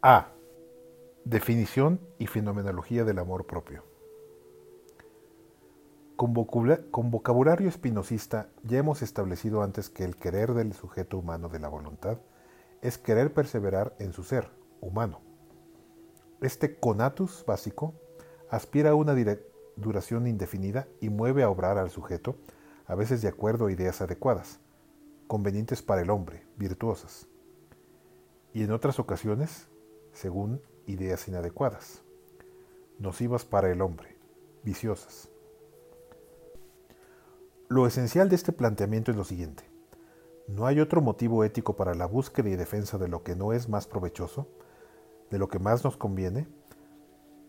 A. 0.00 0.28
Definición 1.24 2.00
y 2.18 2.28
fenomenología 2.28 3.02
del 3.02 3.18
amor 3.18 3.46
propio. 3.46 3.82
Con, 6.14 6.32
vocabulario 7.10 7.68
espinosista 7.68 8.48
ya 8.62 8.78
hemos 8.78 9.02
establecido 9.02 9.60
antes 9.60 9.90
que 9.90 10.04
el 10.04 10.14
querer 10.14 10.54
del 10.54 10.72
sujeto 10.72 11.18
humano 11.18 11.48
de 11.48 11.58
la 11.58 11.68
voluntad 11.68 12.18
es 12.80 12.96
querer 12.96 13.34
perseverar 13.34 13.96
en 13.98 14.12
su 14.12 14.22
ser 14.22 14.52
humano. 14.80 15.20
Este 16.42 16.78
conatus 16.78 17.44
básico 17.44 17.94
aspira 18.50 18.90
a 18.90 18.94
una 18.94 19.16
duración 19.74 20.28
indefinida 20.28 20.86
y 21.00 21.08
mueve 21.08 21.42
a 21.42 21.50
obrar 21.50 21.76
al 21.76 21.90
sujeto, 21.90 22.36
a 22.86 22.94
veces 22.94 23.20
de 23.20 23.28
acuerdo 23.28 23.66
a 23.66 23.72
ideas 23.72 24.00
adecuadas, 24.00 24.60
convenientes 25.26 25.82
para 25.82 26.02
el 26.02 26.10
hombre, 26.10 26.46
virtuosas, 26.56 27.26
y 28.52 28.62
en 28.62 28.72
otras 28.72 28.98
ocasiones, 28.98 29.67
según 30.18 30.60
ideas 30.86 31.28
inadecuadas, 31.28 32.02
nocivas 32.98 33.44
para 33.44 33.70
el 33.70 33.80
hombre, 33.80 34.16
viciosas. 34.64 35.28
Lo 37.68 37.86
esencial 37.86 38.28
de 38.28 38.34
este 38.34 38.50
planteamiento 38.50 39.12
es 39.12 39.16
lo 39.16 39.22
siguiente. 39.22 39.62
No 40.48 40.66
hay 40.66 40.80
otro 40.80 41.00
motivo 41.02 41.44
ético 41.44 41.76
para 41.76 41.94
la 41.94 42.06
búsqueda 42.06 42.48
y 42.48 42.56
defensa 42.56 42.98
de 42.98 43.06
lo 43.06 43.22
que 43.22 43.36
no 43.36 43.52
es 43.52 43.68
más 43.68 43.86
provechoso, 43.86 44.48
de 45.30 45.38
lo 45.38 45.46
que 45.46 45.60
más 45.60 45.84
nos 45.84 45.96
conviene. 45.96 46.48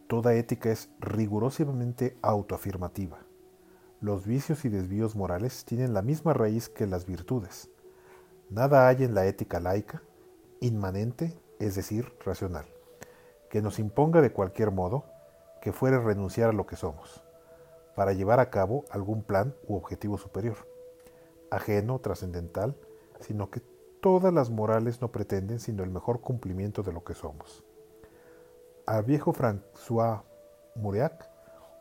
Toda 0.05 0.35
ética 0.35 0.69
es 0.69 0.91
rigurosamente 0.99 2.19
autoafirmativa. 2.21 3.17
Los 3.99 4.27
vicios 4.27 4.63
y 4.63 4.69
desvíos 4.69 5.15
morales 5.15 5.65
tienen 5.65 5.95
la 5.95 6.03
misma 6.03 6.33
raíz 6.33 6.69
que 6.69 6.85
las 6.85 7.07
virtudes. 7.07 7.71
Nada 8.51 8.87
hay 8.87 9.05
en 9.05 9.15
la 9.15 9.25
ética 9.25 9.59
laica, 9.59 10.03
inmanente, 10.59 11.35
es 11.59 11.75
decir, 11.75 12.13
racional, 12.25 12.65
que 13.49 13.61
nos 13.61 13.79
imponga 13.79 14.21
de 14.21 14.31
cualquier 14.31 14.71
modo 14.71 15.05
que 15.61 15.73
fuere 15.73 15.99
renunciar 15.99 16.49
a 16.49 16.53
lo 16.53 16.65
que 16.65 16.75
somos 16.75 17.23
para 17.95 18.13
llevar 18.13 18.39
a 18.39 18.49
cabo 18.49 18.85
algún 18.91 19.23
plan 19.23 19.53
u 19.67 19.75
objetivo 19.75 20.17
superior, 20.17 20.55
ajeno, 21.51 21.99
trascendental, 21.99 22.77
sino 23.19 23.49
que 23.49 23.61
todas 23.99 24.33
las 24.33 24.49
morales 24.49 25.01
no 25.01 25.11
pretenden 25.11 25.59
sino 25.59 25.83
el 25.83 25.89
mejor 25.89 26.21
cumplimiento 26.21 26.81
de 26.81 26.93
lo 26.93 27.03
que 27.03 27.13
somos. 27.13 27.63
Al 28.85 29.03
viejo 29.03 29.33
François 29.33 30.23
Mauriac, 30.75 31.29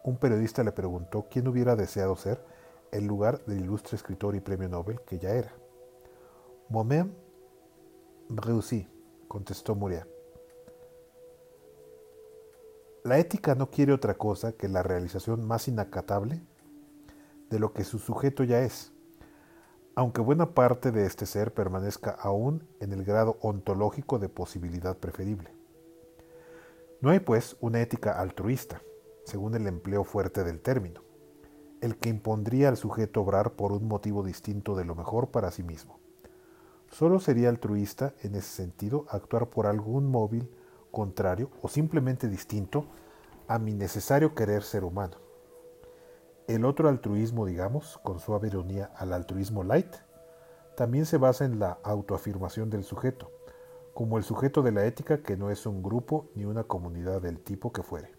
un 0.03 0.17
periodista 0.17 0.65
le 0.65 0.73
preguntó 0.73 1.27
quién 1.31 1.47
hubiera 1.47 1.77
deseado 1.77 2.17
ser 2.17 2.43
el 2.91 3.07
lugar 3.07 3.45
del 3.45 3.61
ilustre 3.61 3.97
escritor 3.97 4.35
y 4.35 4.41
premio 4.41 4.69
Nobel 4.69 5.01
que 5.03 5.19
ya 5.19 5.31
era. 5.31 5.53
Moi-même 6.69 7.13
réussi, 8.29 8.89
contestó 9.29 9.75
Mauriac. 9.75 10.09
La 13.05 13.19
ética 13.19 13.55
no 13.55 13.71
quiere 13.71 13.93
otra 13.93 14.15
cosa 14.15 14.53
que 14.53 14.69
la 14.69 14.83
realización 14.83 15.47
más 15.47 15.69
inacatable 15.69 16.43
de 17.49 17.59
lo 17.59 17.73
que 17.73 17.85
su 17.85 17.99
sujeto 17.99 18.45
ya 18.45 18.61
es, 18.61 18.93
aunque 19.95 20.21
buena 20.21 20.55
parte 20.55 20.91
de 20.93 21.07
este 21.07 21.27
ser 21.27 21.55
permanezca 21.55 22.11
aún 22.11 22.69
en 22.81 22.93
el 22.93 23.05
grado 23.05 23.39
ontológico 23.41 24.19
de 24.19 24.29
posibilidad 24.29 24.97
preferible. 24.97 25.53
No 27.01 27.11
hay, 27.11 27.21
pues, 27.21 27.57
una 27.61 27.81
ética 27.81 28.21
altruista, 28.21 28.83
según 29.25 29.55
el 29.55 29.67
empleo 29.67 30.05
fuerte 30.05 30.43
del 30.43 30.61
término, 30.61 31.03
el 31.81 31.97
que 31.97 32.09
impondría 32.09 32.69
al 32.69 32.77
sujeto 32.77 33.23
obrar 33.23 33.53
por 33.53 33.73
un 33.73 33.87
motivo 33.87 34.25
distinto 34.25 34.75
de 34.75 34.85
lo 34.85 34.95
mejor 34.95 35.31
para 35.31 35.51
sí 35.51 35.63
mismo. 35.63 36.01
Solo 36.91 37.21
sería 37.21 37.49
altruista 37.49 38.15
en 38.23 38.35
ese 38.35 38.49
sentido 38.49 39.07
actuar 39.09 39.51
por 39.51 39.67
algún 39.67 40.11
móvil 40.11 40.51
contrario 40.91 41.51
o 41.63 41.69
simplemente 41.69 42.29
distinto 42.29 42.87
a 43.47 43.59
mi 43.59 43.75
necesario 43.75 44.35
querer 44.35 44.63
ser 44.63 44.85
humano. 44.85 45.17
El 46.47 46.65
otro 46.65 46.89
altruismo, 46.89 47.45
digamos, 47.45 47.99
con 48.03 48.21
suave 48.21 48.49
ironía 48.49 48.91
al 48.97 49.13
altruismo 49.13 49.65
light, 49.65 49.95
también 50.77 51.05
se 51.05 51.19
basa 51.19 51.45
en 51.45 51.59
la 51.59 51.79
autoafirmación 51.83 52.71
del 52.71 52.85
sujeto, 52.85 53.31
como 53.93 54.17
el 54.17 54.25
sujeto 54.25 54.63
de 54.63 54.73
la 54.73 54.87
ética 54.87 55.23
que 55.23 55.37
no 55.37 55.51
es 55.51 55.67
un 55.67 55.83
grupo 55.83 56.31
ni 56.35 56.47
una 56.47 56.65
comunidad 56.65 57.21
del 57.21 57.41
tipo 57.41 57.73
que 57.73 57.83
fuere, 57.83 58.13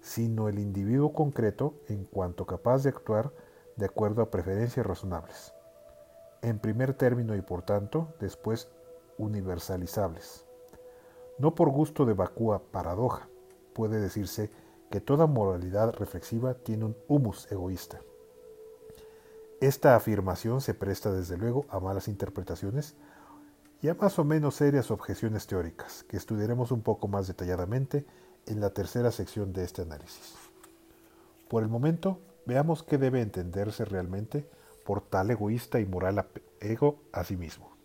sino 0.00 0.48
el 0.48 0.58
individuo 0.58 1.12
concreto 1.12 1.74
en 1.88 2.04
cuanto 2.04 2.46
capaz 2.46 2.84
de 2.84 2.90
actuar 2.90 3.32
de 3.76 3.86
acuerdo 3.86 4.22
a 4.22 4.30
preferencias 4.30 4.86
razonables. 4.86 5.52
En 6.42 6.58
primer 6.58 6.94
término 6.94 7.34
y 7.34 7.42
por 7.42 7.62
tanto, 7.62 8.14
después 8.20 8.68
universalizables 9.18 10.48
no 11.38 11.54
por 11.54 11.70
gusto 11.70 12.04
de 12.04 12.14
vacúa 12.14 12.62
paradoja, 12.70 13.28
puede 13.72 14.00
decirse 14.00 14.50
que 14.90 15.00
toda 15.00 15.26
moralidad 15.26 15.94
reflexiva 15.94 16.54
tiene 16.54 16.84
un 16.84 16.96
humus 17.06 17.50
egoísta. 17.50 18.00
Esta 19.60 19.96
afirmación 19.96 20.60
se 20.60 20.74
presta 20.74 21.12
desde 21.12 21.36
luego 21.36 21.66
a 21.68 21.80
malas 21.80 22.08
interpretaciones 22.08 22.96
y 23.80 23.88
a 23.88 23.94
más 23.94 24.18
o 24.18 24.24
menos 24.24 24.56
serias 24.56 24.90
objeciones 24.90 25.46
teóricas, 25.46 26.04
que 26.04 26.16
estudiaremos 26.16 26.72
un 26.72 26.82
poco 26.82 27.06
más 27.06 27.28
detalladamente 27.28 28.04
en 28.46 28.60
la 28.60 28.70
tercera 28.70 29.12
sección 29.12 29.52
de 29.52 29.64
este 29.64 29.82
análisis. 29.82 30.34
Por 31.48 31.62
el 31.62 31.68
momento, 31.68 32.18
veamos 32.46 32.82
qué 32.82 32.98
debe 32.98 33.20
entenderse 33.20 33.84
realmente 33.84 34.48
por 34.88 35.02
tal 35.02 35.30
egoísta 35.30 35.80
y 35.80 35.84
moral 35.84 36.24
ego 36.60 37.02
a 37.12 37.22
sí 37.22 37.36
mismo. 37.36 37.76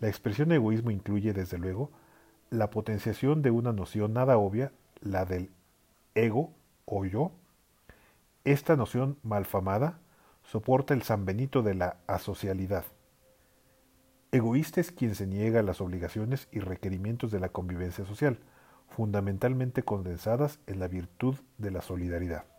La 0.00 0.08
expresión 0.08 0.52
egoísmo 0.52 0.90
incluye, 0.90 1.32
desde 1.32 1.56
luego, 1.56 1.90
la 2.50 2.68
potenciación 2.68 3.40
de 3.40 3.52
una 3.52 3.72
noción 3.72 4.12
nada 4.12 4.36
obvia, 4.36 4.70
la 5.00 5.24
del 5.24 5.50
ego 6.14 6.52
o 6.84 7.06
yo. 7.06 7.32
Esta 8.44 8.76
noción 8.76 9.16
malfamada 9.22 9.98
soporta 10.42 10.92
el 10.92 11.04
San 11.04 11.24
Benito 11.24 11.62
de 11.62 11.72
la 11.72 11.96
asocialidad. 12.06 12.84
Egoísta 14.30 14.78
es 14.82 14.92
quien 14.92 15.14
se 15.14 15.26
niega 15.26 15.60
a 15.60 15.62
las 15.62 15.80
obligaciones 15.80 16.48
y 16.52 16.60
requerimientos 16.60 17.30
de 17.30 17.40
la 17.40 17.48
convivencia 17.48 18.04
social, 18.04 18.40
fundamentalmente 18.88 19.84
condensadas 19.84 20.58
en 20.66 20.80
la 20.80 20.88
virtud 20.88 21.36
de 21.56 21.70
la 21.70 21.80
solidaridad. 21.80 22.51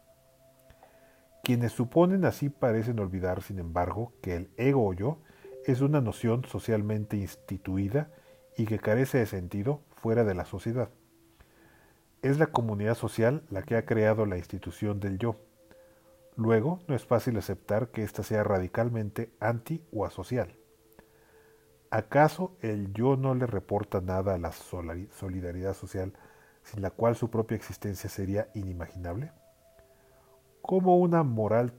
Quienes 1.45 1.73
suponen 1.73 2.23
así 2.23 2.47
parecen 2.47 3.01
olvidar, 3.01 3.41
sin 3.41 3.59
embargo, 3.59 4.13
que 4.21 4.37
el 4.37 4.49
ego 4.55 4.87
o 4.87 4.93
yo 4.93 5.17
es 5.65 5.81
una 5.81 5.99
noción 5.99 6.45
socialmente 6.45 7.17
instituida 7.17 8.09
y 8.55 8.65
que 8.65 8.79
carece 8.79 9.17
de 9.17 9.25
sentido 9.25 9.81
fuera 9.93 10.23
de 10.23 10.35
la 10.35 10.45
sociedad. 10.45 10.87
Es 12.21 12.39
la 12.39 12.47
comunidad 12.47 12.95
social 12.95 13.43
la 13.49 13.61
que 13.63 13.75
ha 13.75 13.85
creado 13.85 14.25
la 14.25 14.37
institución 14.37 15.01
del 15.01 15.17
yo. 15.17 15.35
Luego, 16.37 16.79
no 16.87 16.95
es 16.95 17.05
fácil 17.05 17.37
aceptar 17.37 17.89
que 17.89 18.03
ésta 18.03 18.23
sea 18.23 18.45
radicalmente 18.45 19.33
anti 19.41 19.83
o 19.91 20.05
asocial. 20.05 20.55
¿Acaso 21.89 22.55
el 22.61 22.93
yo 22.93 23.17
no 23.17 23.35
le 23.35 23.47
reporta 23.47 23.99
nada 23.99 24.35
a 24.35 24.37
la 24.37 24.53
solidaridad 24.53 25.73
social 25.73 26.13
sin 26.63 26.81
la 26.81 26.91
cual 26.91 27.17
su 27.17 27.29
propia 27.29 27.57
existencia 27.57 28.09
sería 28.09 28.47
inimaginable? 28.53 29.33
Como 30.63 30.97
una 30.97 31.23
moral 31.23 31.73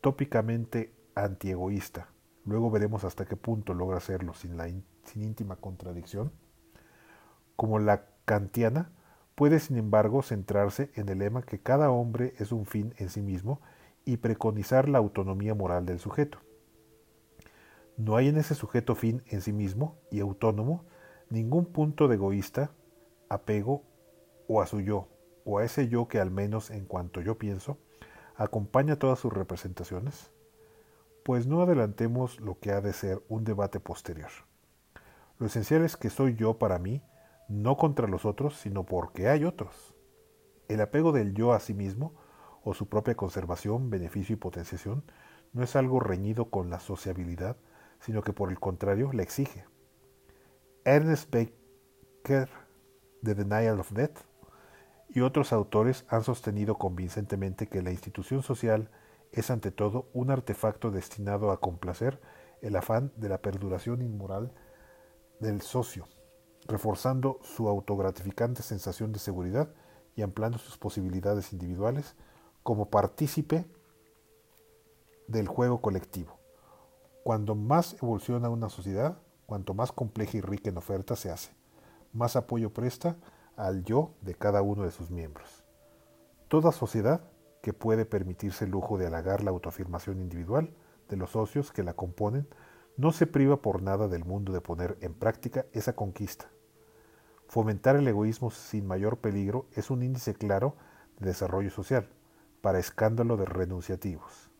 tópicamente 0.00 0.92
antiegoísta, 1.14 2.08
luego 2.44 2.68
veremos 2.68 3.04
hasta 3.04 3.26
qué 3.26 3.36
punto 3.36 3.74
logra 3.74 3.98
hacerlo 3.98 4.34
sin 4.34 4.56
la 4.56 4.68
sin 5.04 5.22
íntima 5.22 5.54
contradicción, 5.54 6.32
como 7.54 7.78
la 7.78 8.08
kantiana, 8.24 8.90
puede 9.36 9.60
sin 9.60 9.76
embargo 9.76 10.20
centrarse 10.24 10.90
en 10.96 11.08
el 11.10 11.20
lema 11.20 11.42
que 11.42 11.60
cada 11.60 11.92
hombre 11.92 12.34
es 12.38 12.50
un 12.50 12.66
fin 12.66 12.92
en 12.98 13.08
sí 13.08 13.22
mismo 13.22 13.60
y 14.04 14.16
preconizar 14.16 14.88
la 14.88 14.98
autonomía 14.98 15.54
moral 15.54 15.86
del 15.86 16.00
sujeto. 16.00 16.40
No 17.96 18.16
hay 18.16 18.26
en 18.26 18.36
ese 18.36 18.56
sujeto 18.56 18.96
fin 18.96 19.22
en 19.26 19.42
sí 19.42 19.52
mismo 19.52 19.96
y 20.10 20.18
autónomo 20.18 20.86
ningún 21.30 21.66
punto 21.66 22.08
de 22.08 22.16
egoísta, 22.16 22.72
apego 23.28 23.84
o 24.48 24.60
a 24.60 24.66
su 24.66 24.80
yo, 24.80 25.06
o 25.44 25.60
a 25.60 25.64
ese 25.64 25.86
yo 25.86 26.08
que 26.08 26.18
al 26.18 26.32
menos 26.32 26.72
en 26.72 26.84
cuanto 26.84 27.20
yo 27.20 27.38
pienso, 27.38 27.78
acompaña 28.36 28.98
todas 28.98 29.18
sus 29.18 29.32
representaciones, 29.32 30.30
pues 31.24 31.46
no 31.46 31.62
adelantemos 31.62 32.40
lo 32.40 32.58
que 32.58 32.72
ha 32.72 32.80
de 32.80 32.92
ser 32.92 33.22
un 33.28 33.44
debate 33.44 33.80
posterior. 33.80 34.30
Lo 35.38 35.46
esencial 35.46 35.82
es 35.82 35.96
que 35.96 36.10
soy 36.10 36.34
yo 36.34 36.58
para 36.58 36.78
mí, 36.78 37.02
no 37.48 37.76
contra 37.76 38.08
los 38.08 38.24
otros, 38.24 38.56
sino 38.56 38.84
porque 38.84 39.28
hay 39.28 39.44
otros. 39.44 39.94
El 40.68 40.80
apego 40.80 41.12
del 41.12 41.34
yo 41.34 41.52
a 41.52 41.60
sí 41.60 41.74
mismo, 41.74 42.14
o 42.62 42.74
su 42.74 42.88
propia 42.88 43.14
conservación, 43.14 43.90
beneficio 43.90 44.34
y 44.34 44.36
potenciación, 44.36 45.04
no 45.52 45.62
es 45.62 45.76
algo 45.76 46.00
reñido 46.00 46.50
con 46.50 46.70
la 46.70 46.80
sociabilidad, 46.80 47.56
sino 48.00 48.22
que 48.22 48.32
por 48.32 48.50
el 48.50 48.58
contrario 48.58 49.12
la 49.12 49.22
exige. 49.22 49.66
Ernest 50.84 51.30
Baker, 51.30 52.48
The 53.22 53.34
Denial 53.34 53.80
of 53.80 53.92
Death, 53.92 54.18
y 55.08 55.20
otros 55.20 55.52
autores 55.52 56.04
han 56.08 56.24
sostenido 56.24 56.76
convincentemente 56.76 57.68
que 57.68 57.82
la 57.82 57.90
institución 57.90 58.42
social 58.42 58.90
es 59.32 59.50
ante 59.50 59.70
todo 59.70 60.08
un 60.12 60.30
artefacto 60.30 60.90
destinado 60.90 61.50
a 61.50 61.60
complacer 61.60 62.20
el 62.62 62.76
afán 62.76 63.12
de 63.16 63.28
la 63.28 63.38
perduración 63.38 64.00
inmoral 64.02 64.52
del 65.40 65.60
socio, 65.60 66.08
reforzando 66.66 67.38
su 67.42 67.68
autogratificante 67.68 68.62
sensación 68.62 69.12
de 69.12 69.18
seguridad 69.18 69.68
y 70.16 70.22
ampliando 70.22 70.58
sus 70.58 70.78
posibilidades 70.78 71.52
individuales 71.52 72.14
como 72.62 72.90
partícipe 72.90 73.66
del 75.26 75.48
juego 75.48 75.80
colectivo. 75.80 76.38
Cuando 77.22 77.54
más 77.54 77.94
evoluciona 77.94 78.48
una 78.48 78.68
sociedad, 78.68 79.18
cuanto 79.46 79.74
más 79.74 79.92
compleja 79.92 80.38
y 80.38 80.40
rica 80.40 80.70
en 80.70 80.78
oferta 80.78 81.16
se 81.16 81.30
hace, 81.30 81.52
más 82.12 82.36
apoyo 82.36 82.72
presta 82.72 83.16
al 83.56 83.84
yo 83.84 84.14
de 84.20 84.34
cada 84.34 84.62
uno 84.62 84.84
de 84.84 84.90
sus 84.90 85.10
miembros. 85.10 85.64
Toda 86.48 86.72
sociedad 86.72 87.22
que 87.62 87.72
puede 87.72 88.04
permitirse 88.04 88.64
el 88.64 88.70
lujo 88.70 88.98
de 88.98 89.06
halagar 89.06 89.42
la 89.42 89.50
autoafirmación 89.50 90.20
individual 90.20 90.74
de 91.08 91.16
los 91.16 91.30
socios 91.30 91.72
que 91.72 91.82
la 91.82 91.94
componen 91.94 92.46
no 92.96 93.10
se 93.12 93.26
priva 93.26 93.60
por 93.60 93.82
nada 93.82 94.08
del 94.08 94.24
mundo 94.24 94.52
de 94.52 94.60
poner 94.60 94.98
en 95.00 95.14
práctica 95.14 95.66
esa 95.72 95.94
conquista. 95.94 96.50
Fomentar 97.48 97.96
el 97.96 98.06
egoísmo 98.06 98.50
sin 98.50 98.86
mayor 98.86 99.18
peligro 99.18 99.66
es 99.72 99.90
un 99.90 100.02
índice 100.02 100.34
claro 100.34 100.76
de 101.18 101.26
desarrollo 101.26 101.70
social, 101.70 102.08
para 102.60 102.78
escándalo 102.78 103.36
de 103.36 103.44
renunciativos. 103.44 104.50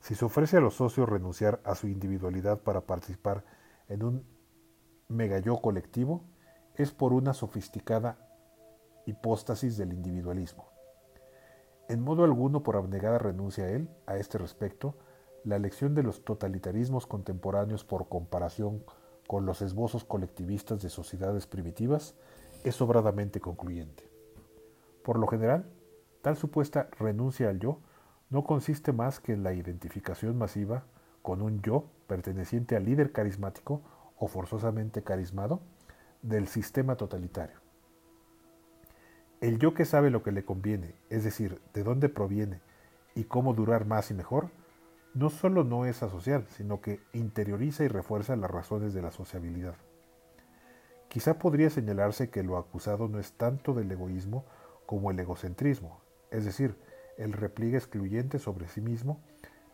Si 0.00 0.14
se 0.14 0.24
ofrece 0.24 0.56
a 0.56 0.60
los 0.60 0.74
socios 0.74 1.08
renunciar 1.08 1.60
a 1.64 1.74
su 1.74 1.86
individualidad 1.86 2.60
para 2.60 2.82
participar 2.82 3.44
en 3.88 4.02
un 4.02 4.26
megayo 5.08 5.60
colectivo, 5.60 6.24
es 6.76 6.92
por 6.92 7.12
una 7.12 7.34
sofisticada 7.34 8.16
hipóstasis 9.06 9.76
del 9.76 9.92
individualismo. 9.92 10.68
En 11.88 12.00
modo 12.00 12.24
alguno 12.24 12.62
por 12.62 12.76
abnegada 12.76 13.18
renuncia 13.18 13.64
a 13.64 13.70
él, 13.70 13.88
a 14.06 14.16
este 14.16 14.38
respecto, 14.38 14.94
la 15.44 15.56
elección 15.56 15.94
de 15.94 16.02
los 16.02 16.24
totalitarismos 16.24 17.06
contemporáneos 17.06 17.84
por 17.84 18.08
comparación 18.08 18.84
con 19.26 19.44
los 19.44 19.60
esbozos 19.60 20.04
colectivistas 20.04 20.80
de 20.82 20.88
sociedades 20.88 21.46
primitivas 21.46 22.14
es 22.64 22.76
sobradamente 22.76 23.40
concluyente. 23.40 24.08
Por 25.02 25.18
lo 25.18 25.26
general, 25.26 25.66
tal 26.22 26.36
supuesta 26.36 26.88
renuncia 26.98 27.48
al 27.48 27.58
yo 27.58 27.80
no 28.30 28.44
consiste 28.44 28.92
más 28.92 29.20
que 29.20 29.32
en 29.32 29.42
la 29.42 29.52
identificación 29.52 30.38
masiva 30.38 30.84
con 31.22 31.42
un 31.42 31.60
yo 31.60 31.84
perteneciente 32.06 32.76
al 32.76 32.84
líder 32.84 33.12
carismático 33.12 33.82
o 34.16 34.28
forzosamente 34.28 35.02
carismado 35.02 35.60
del 36.22 36.48
sistema 36.48 36.96
totalitario. 36.96 37.60
El 39.40 39.58
yo 39.58 39.74
que 39.74 39.84
sabe 39.84 40.10
lo 40.10 40.22
que 40.22 40.32
le 40.32 40.44
conviene, 40.44 40.94
es 41.10 41.24
decir, 41.24 41.60
de 41.74 41.82
dónde 41.82 42.08
proviene 42.08 42.60
y 43.14 43.24
cómo 43.24 43.54
durar 43.54 43.86
más 43.86 44.10
y 44.10 44.14
mejor, 44.14 44.50
no 45.14 45.30
solo 45.30 45.64
no 45.64 45.84
es 45.84 46.02
asocial, 46.02 46.46
sino 46.48 46.80
que 46.80 47.00
interioriza 47.12 47.84
y 47.84 47.88
refuerza 47.88 48.36
las 48.36 48.50
razones 48.50 48.94
de 48.94 49.02
la 49.02 49.10
sociabilidad. 49.10 49.74
Quizá 51.08 51.38
podría 51.38 51.68
señalarse 51.68 52.30
que 52.30 52.42
lo 52.42 52.56
acusado 52.56 53.08
no 53.08 53.18
es 53.18 53.32
tanto 53.32 53.74
del 53.74 53.90
egoísmo 53.90 54.46
como 54.86 55.10
el 55.10 55.18
egocentrismo, 55.18 56.00
es 56.30 56.44
decir, 56.44 56.76
el 57.18 57.32
repliegue 57.32 57.76
excluyente 57.76 58.38
sobre 58.38 58.68
sí 58.68 58.80
mismo 58.80 59.20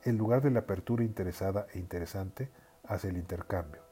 en 0.05 0.19
lugar 0.19 0.43
de 0.43 0.51
la 0.51 0.61
apertura 0.61 1.05
interesada 1.05 1.67
e 1.73 1.79
interesante 1.79 2.51
hacia 2.85 3.11
el 3.11 3.17
intercambio. 3.17 3.83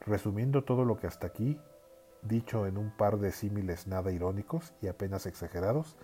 Resumiendo 0.00 0.64
todo 0.64 0.84
lo 0.84 0.96
que 0.96 1.06
hasta 1.06 1.26
aquí, 1.26 1.60
dicho 2.28 2.66
en 2.66 2.78
un 2.78 2.90
par 2.90 3.18
de 3.18 3.32
símiles 3.32 3.86
nada 3.86 4.12
irónicos 4.12 4.72
y 4.80 4.86
apenas 4.86 5.26
exagerados, 5.26 5.96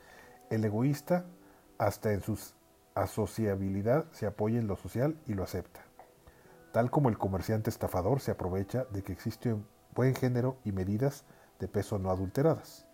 el 0.50 0.64
egoísta, 0.64 1.26
hasta 1.78 2.12
en 2.12 2.20
su 2.20 2.38
asociabilidad, 2.94 4.06
se 4.12 4.26
apoya 4.26 4.58
en 4.58 4.66
lo 4.66 4.76
social 4.76 5.16
y 5.26 5.34
lo 5.34 5.44
acepta, 5.44 5.80
tal 6.72 6.90
como 6.90 7.08
el 7.08 7.18
comerciante 7.18 7.70
estafador 7.70 8.20
se 8.20 8.30
aprovecha 8.30 8.86
de 8.90 9.02
que 9.02 9.12
existe 9.12 9.52
un 9.52 9.66
buen 9.94 10.14
género 10.14 10.56
y 10.64 10.72
medidas 10.72 11.24
de 11.60 11.68
peso 11.68 11.98
no 11.98 12.10
adulteradas. 12.10 12.86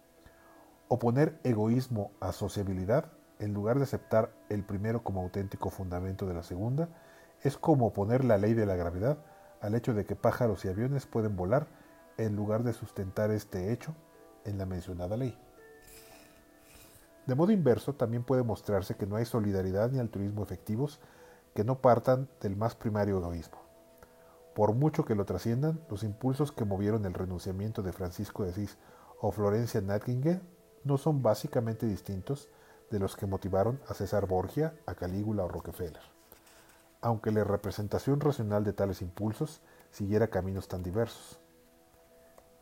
Oponer 0.88 1.38
egoísmo 1.44 2.11
a 2.21 2.32
sociabilidad 2.32 3.12
en 3.38 3.55
lugar 3.55 3.79
de 3.79 3.85
aceptar 3.85 4.32
el 4.49 4.65
primero 4.65 5.03
como 5.03 5.23
auténtico 5.23 5.71
fundamento 5.71 6.27
de 6.27 6.35
la 6.35 6.43
segunda, 6.43 6.88
es 7.43 7.56
como 7.56 7.87
oponer 7.87 8.25
la 8.25 8.38
ley 8.38 8.55
de 8.55 8.67
la 8.67 8.77
gravedad 8.77 9.19
al 9.61 9.75
hecho 9.75 9.94
de 9.94 10.05
que 10.05 10.17
pájaros 10.17 10.65
y 10.65 10.69
aviones 10.69 11.06
pueden 11.06 11.37
volar 11.37 11.67
en 12.18 12.36
lugar 12.36 12.62
de 12.62 12.72
sustentar 12.72 13.30
este 13.30 13.72
hecho 13.72 13.94
en 14.44 14.58
la 14.58 14.66
mencionada 14.66 15.16
ley. 15.16 15.36
De 17.26 17.34
modo 17.34 17.52
inverso, 17.52 17.94
también 17.94 18.24
puede 18.24 18.42
mostrarse 18.42 18.96
que 18.96 19.06
no 19.06 19.16
hay 19.16 19.24
solidaridad 19.24 19.90
ni 19.90 19.98
altruismo 19.98 20.42
efectivos 20.42 21.00
que 21.54 21.64
no 21.64 21.80
partan 21.80 22.28
del 22.40 22.56
más 22.56 22.74
primario 22.74 23.18
egoísmo. 23.18 23.58
Por 24.54 24.74
mucho 24.74 25.04
que 25.04 25.14
lo 25.14 25.24
trasciendan, 25.24 25.80
los 25.88 26.02
impulsos 26.02 26.52
que 26.52 26.64
movieron 26.64 27.04
el 27.04 27.14
renunciamiento 27.14 27.82
de 27.82 27.92
Francisco 27.92 28.44
de 28.44 28.50
Asís 28.50 28.78
o 29.20 29.30
Florencia 29.30 29.80
Nightingale 29.80 30.40
no 30.84 30.98
son 30.98 31.22
básicamente 31.22 31.86
distintos 31.86 32.48
de 32.90 32.98
los 32.98 33.16
que 33.16 33.26
motivaron 33.26 33.80
a 33.88 33.94
César 33.94 34.26
Borgia, 34.26 34.74
a 34.86 34.94
Calígula 34.94 35.44
o 35.44 35.48
Rockefeller, 35.48 36.02
aunque 37.00 37.30
la 37.30 37.44
representación 37.44 38.20
racional 38.20 38.64
de 38.64 38.72
tales 38.72 39.02
impulsos 39.02 39.60
siguiera 39.92 40.28
caminos 40.28 40.66
tan 40.66 40.82
diversos. 40.82 41.38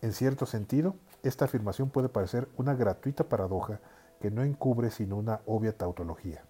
En 0.01 0.13
cierto 0.13 0.47
sentido, 0.47 0.95
esta 1.23 1.47
afirmación 1.47 1.91
puede 1.91 2.09
parecer 2.09 2.49
una 2.57 2.75
gratuita 2.75 3.29
paradoja 3.29 3.81
que 4.21 4.31
no 4.31 4.43
encubre 4.43 4.91
sino 4.91 5.17
una 5.17 5.41
obvia 5.47 5.77
tautología. 5.77 6.45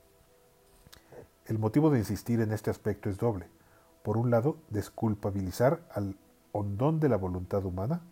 El 1.47 1.59
motivo 1.59 1.91
de 1.91 1.99
insistir 1.99 2.41
en 2.41 2.53
este 2.53 2.71
aspecto 2.71 3.09
es 3.09 3.17
doble. 3.17 3.49
Por 4.03 4.19
un 4.19 4.31
lado, 4.31 4.59
desculpabilizar 4.69 5.81
al 5.91 6.17
hondón 6.53 7.01
de 7.01 7.09
la 7.09 7.17
voluntad 7.17 7.65
humana 7.65 8.03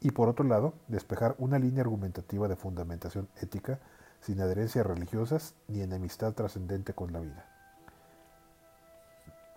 y 0.00 0.12
por 0.12 0.28
otro 0.28 0.44
lado, 0.44 0.74
despejar 0.88 1.34
una 1.38 1.58
línea 1.58 1.82
argumentativa 1.82 2.48
de 2.48 2.56
fundamentación 2.56 3.28
ética 3.40 3.80
sin 4.20 4.40
adherencias 4.40 4.86
religiosas 4.86 5.54
ni 5.68 5.82
enemistad 5.82 6.32
trascendente 6.32 6.94
con 6.94 7.12
la 7.12 7.20
vida. 7.20 7.46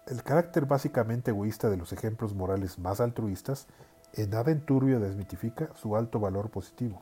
El 0.05 0.21
carácter 0.23 0.65
básicamente 0.65 1.31
egoísta 1.31 1.69
de 1.69 1.77
los 1.77 1.93
ejemplos 1.93 2.33
morales 2.33 2.77
más 2.77 2.99
altruistas 2.99 3.67
en 4.13 4.29
nada 4.29 4.51
enturbio 4.51 4.99
desmitifica 4.99 5.73
su 5.75 5.95
alto 5.95 6.19
valor 6.19 6.51
positivo, 6.51 7.01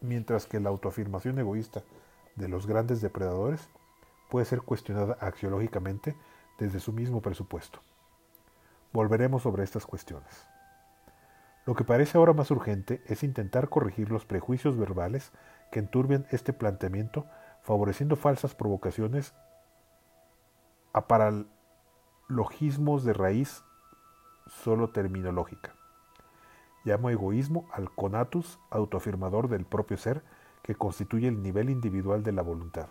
mientras 0.00 0.46
que 0.46 0.60
la 0.60 0.70
autoafirmación 0.70 1.38
egoísta 1.38 1.82
de 2.36 2.48
los 2.48 2.66
grandes 2.66 3.02
depredadores 3.02 3.68
puede 4.30 4.46
ser 4.46 4.62
cuestionada 4.62 5.18
axiológicamente 5.20 6.16
desde 6.58 6.80
su 6.80 6.92
mismo 6.92 7.20
presupuesto. 7.20 7.80
Volveremos 8.92 9.42
sobre 9.42 9.62
estas 9.64 9.84
cuestiones. 9.84 10.48
Lo 11.66 11.74
que 11.74 11.84
parece 11.84 12.16
ahora 12.16 12.32
más 12.32 12.50
urgente 12.50 13.02
es 13.06 13.22
intentar 13.22 13.68
corregir 13.68 14.10
los 14.10 14.24
prejuicios 14.24 14.78
verbales 14.78 15.32
que 15.70 15.80
enturbian 15.80 16.26
este 16.30 16.54
planteamiento, 16.54 17.26
favoreciendo 17.60 18.16
falsas 18.16 18.54
provocaciones 18.54 19.34
a 20.94 21.06
paralogismos 21.06 23.04
de 23.04 23.12
raíz 23.12 23.62
solo 24.48 24.90
terminológica. 24.90 25.74
Llamo 26.84 27.10
egoísmo 27.10 27.68
al 27.72 27.90
conatus 27.94 28.58
autoafirmador 28.70 29.48
del 29.48 29.64
propio 29.64 29.96
ser 29.96 30.22
que 30.62 30.74
constituye 30.74 31.28
el 31.28 31.42
nivel 31.42 31.70
individual 31.70 32.22
de 32.22 32.32
la 32.32 32.42
voluntad. 32.42 32.88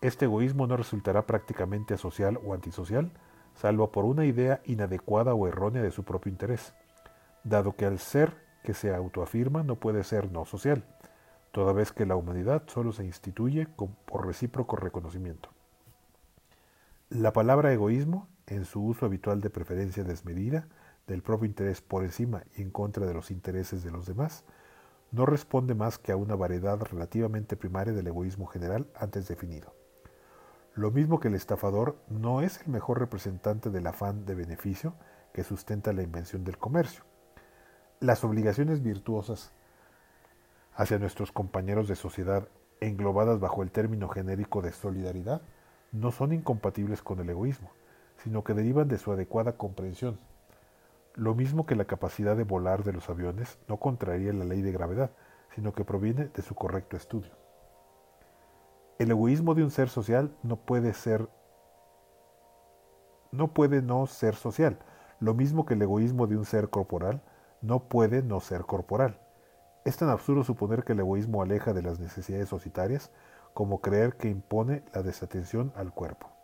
Este 0.00 0.24
egoísmo 0.24 0.66
no 0.66 0.76
resultará 0.76 1.26
prácticamente 1.26 1.94
asocial 1.94 2.38
o 2.44 2.54
antisocial, 2.54 3.12
salvo 3.54 3.92
por 3.92 4.04
una 4.04 4.24
idea 4.24 4.62
inadecuada 4.64 5.34
o 5.34 5.46
errónea 5.46 5.82
de 5.82 5.90
su 5.90 6.04
propio 6.04 6.30
interés, 6.30 6.74
dado 7.44 7.76
que 7.76 7.86
al 7.86 7.98
ser 7.98 8.34
que 8.62 8.74
se 8.74 8.94
autoafirma 8.94 9.62
no 9.62 9.76
puede 9.76 10.04
ser 10.04 10.30
no 10.30 10.44
social, 10.44 10.84
toda 11.52 11.72
vez 11.72 11.92
que 11.92 12.06
la 12.06 12.16
humanidad 12.16 12.62
solo 12.66 12.92
se 12.92 13.04
instituye 13.04 13.66
por 13.66 14.26
recíproco 14.26 14.76
reconocimiento. 14.76 15.50
La 17.08 17.32
palabra 17.32 17.72
egoísmo, 17.72 18.28
en 18.50 18.64
su 18.64 18.84
uso 18.84 19.06
habitual 19.06 19.40
de 19.40 19.48
preferencia 19.48 20.04
desmedida, 20.04 20.66
del 21.06 21.22
propio 21.22 21.46
interés 21.46 21.80
por 21.80 22.04
encima 22.04 22.42
y 22.56 22.62
en 22.62 22.70
contra 22.70 23.06
de 23.06 23.14
los 23.14 23.30
intereses 23.30 23.82
de 23.82 23.90
los 23.90 24.06
demás, 24.06 24.44
no 25.12 25.24
responde 25.24 25.74
más 25.74 25.98
que 25.98 26.12
a 26.12 26.16
una 26.16 26.36
variedad 26.36 26.78
relativamente 26.80 27.56
primaria 27.56 27.92
del 27.92 28.06
egoísmo 28.06 28.46
general 28.46 28.86
antes 28.94 29.26
definido. 29.26 29.74
Lo 30.74 30.90
mismo 30.90 31.18
que 31.18 31.28
el 31.28 31.34
estafador 31.34 31.96
no 32.08 32.42
es 32.42 32.60
el 32.60 32.68
mejor 32.68 33.00
representante 33.00 33.70
del 33.70 33.86
afán 33.86 34.24
de 34.24 34.34
beneficio 34.34 34.94
que 35.32 35.42
sustenta 35.42 35.92
la 35.92 36.02
invención 36.02 36.44
del 36.44 36.58
comercio. 36.58 37.04
Las 37.98 38.24
obligaciones 38.24 38.82
virtuosas 38.82 39.52
hacia 40.74 40.98
nuestros 40.98 41.32
compañeros 41.32 41.88
de 41.88 41.96
sociedad 41.96 42.48
englobadas 42.80 43.40
bajo 43.40 43.62
el 43.62 43.70
término 43.70 44.08
genérico 44.08 44.62
de 44.62 44.72
solidaridad 44.72 45.42
no 45.92 46.12
son 46.12 46.32
incompatibles 46.32 47.02
con 47.02 47.18
el 47.20 47.30
egoísmo, 47.30 47.70
sino 48.22 48.44
que 48.44 48.54
derivan 48.54 48.88
de 48.88 48.98
su 48.98 49.12
adecuada 49.12 49.56
comprensión. 49.56 50.18
Lo 51.14 51.34
mismo 51.34 51.66
que 51.66 51.76
la 51.76 51.86
capacidad 51.86 52.36
de 52.36 52.44
volar 52.44 52.84
de 52.84 52.92
los 52.92 53.08
aviones 53.08 53.58
no 53.68 53.78
contraría 53.78 54.32
la 54.32 54.44
ley 54.44 54.62
de 54.62 54.72
gravedad, 54.72 55.10
sino 55.54 55.72
que 55.72 55.84
proviene 55.84 56.26
de 56.26 56.42
su 56.42 56.54
correcto 56.54 56.96
estudio. 56.96 57.32
El 58.98 59.10
egoísmo 59.10 59.54
de 59.54 59.64
un 59.64 59.70
ser 59.70 59.88
social 59.88 60.36
no 60.42 60.56
puede 60.56 60.92
ser 60.92 61.28
no 63.32 63.54
puede 63.54 63.80
no 63.80 64.06
ser 64.06 64.34
social, 64.34 64.80
lo 65.20 65.34
mismo 65.34 65.64
que 65.64 65.74
el 65.74 65.82
egoísmo 65.82 66.26
de 66.26 66.36
un 66.36 66.44
ser 66.44 66.68
corporal 66.68 67.22
no 67.62 67.88
puede 67.88 68.22
no 68.22 68.40
ser 68.40 68.62
corporal. 68.62 69.20
Es 69.84 69.96
tan 69.96 70.08
absurdo 70.08 70.42
suponer 70.42 70.82
que 70.82 70.92
el 70.92 71.00
egoísmo 71.00 71.40
aleja 71.40 71.72
de 71.72 71.82
las 71.82 72.00
necesidades 72.00 72.48
societarias 72.48 73.12
como 73.54 73.80
creer 73.80 74.16
que 74.16 74.28
impone 74.28 74.82
la 74.92 75.02
desatención 75.02 75.72
al 75.76 75.92
cuerpo. 75.92 76.39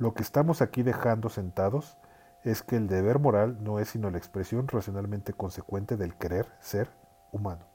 Lo 0.00 0.14
que 0.14 0.22
estamos 0.22 0.62
aquí 0.62 0.82
dejando 0.82 1.28
sentados 1.28 1.98
es 2.42 2.62
que 2.62 2.76
el 2.76 2.88
deber 2.88 3.18
moral 3.18 3.62
no 3.62 3.78
es 3.78 3.90
sino 3.90 4.10
la 4.10 4.16
expresión 4.16 4.66
racionalmente 4.66 5.34
consecuente 5.34 5.98
del 5.98 6.16
querer 6.16 6.48
ser 6.58 6.88
humano. 7.32 7.66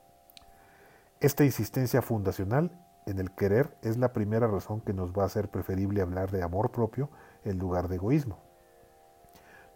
Esta 1.20 1.46
insistencia 1.46 2.02
fundacional 2.02 2.72
en 3.06 3.20
el 3.20 3.30
querer 3.30 3.78
es 3.84 3.98
la 3.98 4.12
primera 4.12 4.48
razón 4.48 4.82
que 4.82 4.92
nos 4.92 5.14
va 5.14 5.22
a 5.22 5.28
hacer 5.28 5.50
preferible 5.50 6.02
hablar 6.02 6.32
de 6.32 6.42
amor 6.42 6.72
propio 6.72 7.12
en 7.44 7.60
lugar 7.60 7.90
de 7.90 7.98
egoísmo. 7.98 8.40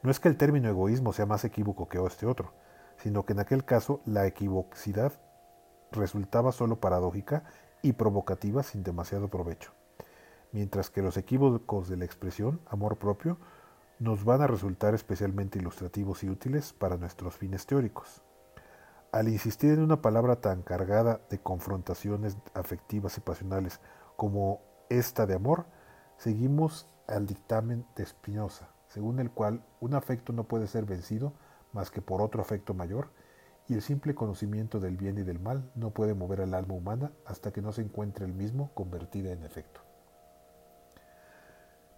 No 0.01 0.09
es 0.09 0.19
que 0.19 0.27
el 0.27 0.35
término 0.35 0.69
egoísmo 0.69 1.13
sea 1.13 1.27
más 1.27 1.45
equívoco 1.45 1.87
que 1.87 2.03
este 2.03 2.25
otro, 2.25 2.53
sino 2.97 3.27
que 3.27 3.33
en 3.33 3.41
aquel 3.41 3.63
caso 3.63 4.01
la 4.05 4.25
equivocidad 4.25 5.13
resultaba 5.91 6.51
solo 6.51 6.79
paradójica 6.79 7.43
y 7.83 7.93
provocativa 7.93 8.63
sin 8.63 8.81
demasiado 8.81 9.27
provecho, 9.27 9.71
mientras 10.51 10.89
que 10.89 11.01
los 11.01 11.17
equívocos 11.17 11.89
de 11.89 11.97
la 11.97 12.05
expresión 12.05 12.61
amor 12.67 12.97
propio 12.97 13.37
nos 13.99 14.23
van 14.23 14.41
a 14.41 14.47
resultar 14.47 14.95
especialmente 14.95 15.59
ilustrativos 15.59 16.23
y 16.23 16.29
útiles 16.29 16.73
para 16.73 16.97
nuestros 16.97 17.35
fines 17.35 17.65
teóricos. 17.65 18.21
Al 19.11 19.27
insistir 19.27 19.71
en 19.71 19.81
una 19.81 20.01
palabra 20.01 20.37
tan 20.37 20.61
cargada 20.61 21.19
de 21.29 21.39
confrontaciones 21.39 22.37
afectivas 22.53 23.17
y 23.17 23.21
pasionales 23.21 23.81
como 24.15 24.61
esta 24.89 25.25
de 25.25 25.35
amor, 25.35 25.65
seguimos 26.17 26.87
al 27.07 27.25
dictamen 27.25 27.85
de 27.95 28.05
Spinoza, 28.05 28.69
según 28.87 29.19
el 29.19 29.31
cual 29.31 29.65
un 29.79 29.95
afecto 29.95 30.31
no 30.31 30.45
puede 30.45 30.67
ser 30.67 30.85
vencido 30.85 31.33
más 31.73 31.91
que 31.91 32.01
por 32.01 32.21
otro 32.21 32.41
afecto 32.41 32.73
mayor, 32.73 33.09
y 33.67 33.73
el 33.73 33.81
simple 33.81 34.15
conocimiento 34.15 34.79
del 34.79 34.97
bien 34.97 35.17
y 35.17 35.23
del 35.23 35.39
mal 35.39 35.71
no 35.75 35.91
puede 35.91 36.13
mover 36.13 36.41
al 36.41 36.53
alma 36.53 36.73
humana 36.73 37.11
hasta 37.25 37.51
que 37.51 37.61
no 37.61 37.71
se 37.71 37.81
encuentre 37.81 38.25
el 38.25 38.33
mismo 38.33 38.71
convertida 38.73 39.31
en 39.31 39.43
efecto. 39.43 39.88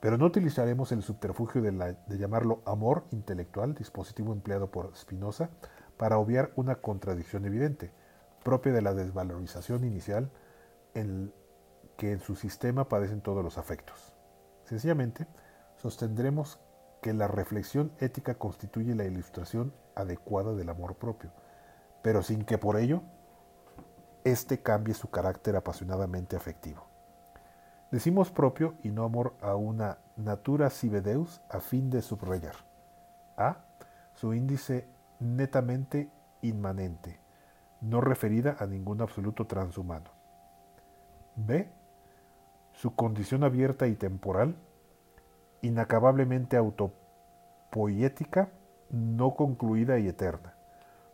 Pero 0.02 0.18
no 0.18 0.26
utilizaremos 0.26 0.92
el 0.92 1.04
subterfugio 1.04 1.62
de, 1.62 2.18
llamarlo 2.18 2.64
amor 2.66 3.06
intelectual, 3.12 3.76
dispositivo 3.76 4.34
empleado 4.34 4.72
por 4.72 4.94
Spinoza, 4.98 5.52
para 5.96 6.18
obviar 6.18 6.52
una 6.56 6.76
contradicción 6.76 7.46
evidente, 7.46 7.94
propia 8.44 8.74
de 8.74 8.82
la 8.82 8.96
desvalorización 8.96 9.86
inicial 9.86 10.32
en 10.96 11.32
que 11.98 12.14
en 12.14 12.20
su 12.20 12.36
sistema 12.36 12.90
padecen 12.90 13.22
todos 13.22 13.44
los 13.44 13.60
afectos. 13.60 14.16
Sencillamente, 14.64 15.28
sostendremos 15.78 16.60
que 17.04 17.14
la 17.14 17.28
reflexión 17.28 17.92
ética 18.00 18.34
constituye 18.36 18.96
la 18.96 19.06
ilustración 19.06 19.72
adecuada 19.96 20.56
del 20.56 20.70
amor 20.70 20.96
propio, 20.96 21.32
pero 22.02 22.24
sin 22.24 22.44
que 22.44 22.58
por 22.58 22.78
ello 22.78 23.04
éste 24.24 24.64
cambie 24.64 24.96
su 24.96 25.12
carácter 25.12 25.56
apasionadamente 25.56 26.36
afectivo. 26.36 26.91
Decimos 27.92 28.32
propio 28.32 28.76
y 28.84 28.90
no 28.90 29.04
amor 29.04 29.34
a 29.42 29.56
una 29.56 29.98
natura 30.16 30.70
sive 30.70 31.02
deus 31.02 31.42
a 31.50 31.60
fin 31.60 31.90
de 31.90 32.02
subrayar. 32.02 32.56
A. 33.36 33.66
Su 34.14 34.34
índice 34.34 34.88
netamente 35.20 36.10
inmanente, 36.42 37.20
no 37.82 38.00
referida 38.02 38.56
a 38.60 38.66
ningún 38.66 39.02
absoluto 39.02 39.46
transhumano. 39.46 40.10
B. 41.36 41.70
Su 42.72 42.96
condición 42.96 43.44
abierta 43.44 43.88
y 43.88 43.96
temporal 43.96 44.56
inacabablemente 45.62 46.58
autopoética, 46.58 48.50
no 48.90 49.36
concluida 49.36 50.00
y 50.00 50.08
eterna. 50.08 50.56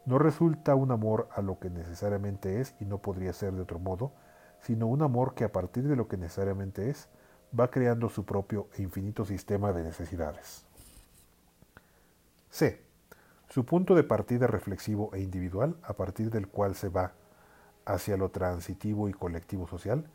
No 0.05 0.19
resulta 0.19 0.75
un 0.75 0.91
amor 0.91 1.27
a 1.35 1.41
lo 1.41 1.59
que 1.59 1.69
necesariamente 1.69 2.61
es 2.61 2.75
y 2.79 2.85
no 2.85 2.99
podría 2.99 3.33
ser 3.33 3.53
de 3.53 3.61
otro 3.61 3.79
modo, 3.79 4.13
sino 4.61 4.87
un 4.87 5.01
amor 5.01 5.33
que 5.33 5.43
a 5.43 5.51
partir 5.51 5.87
de 5.87 5.95
lo 5.95 6.07
que 6.07 6.17
necesariamente 6.17 6.89
es, 6.89 7.09
va 7.57 7.71
creando 7.71 8.09
su 8.09 8.25
propio 8.25 8.67
e 8.75 8.81
infinito 8.81 9.25
sistema 9.25 9.71
de 9.73 9.83
necesidades. 9.83 10.65
C. 12.49 12.81
Su 13.49 13.65
punto 13.65 13.95
de 13.95 14.03
partida 14.03 14.47
reflexivo 14.47 15.11
e 15.13 15.21
individual, 15.21 15.77
a 15.83 15.93
partir 15.93 16.29
del 16.29 16.47
cual 16.47 16.75
se 16.75 16.89
va 16.89 17.13
hacia 17.85 18.17
lo 18.17 18.29
transitivo 18.29 19.07
y 19.07 19.13
colectivo 19.13 19.67
social, 19.67 20.09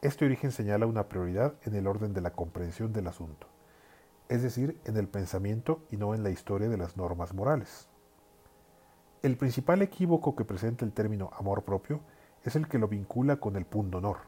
este 0.00 0.24
origen 0.24 0.52
señala 0.52 0.86
una 0.86 1.08
prioridad 1.08 1.54
en 1.64 1.74
el 1.74 1.86
orden 1.86 2.14
de 2.14 2.22
la 2.22 2.32
comprensión 2.32 2.92
del 2.92 3.08
asunto 3.08 3.48
es 4.28 4.42
decir, 4.42 4.78
en 4.84 4.96
el 4.96 5.08
pensamiento 5.08 5.82
y 5.90 5.96
no 5.96 6.14
en 6.14 6.22
la 6.22 6.30
historia 6.30 6.68
de 6.68 6.76
las 6.76 6.96
normas 6.96 7.34
morales. 7.34 7.88
El 9.22 9.36
principal 9.36 9.82
equívoco 9.82 10.36
que 10.36 10.44
presenta 10.44 10.84
el 10.84 10.92
término 10.92 11.30
amor 11.38 11.64
propio 11.64 12.00
es 12.44 12.56
el 12.56 12.68
que 12.68 12.78
lo 12.78 12.88
vincula 12.88 13.36
con 13.36 13.56
el 13.56 13.64
punto 13.64 13.98
honor, 13.98 14.18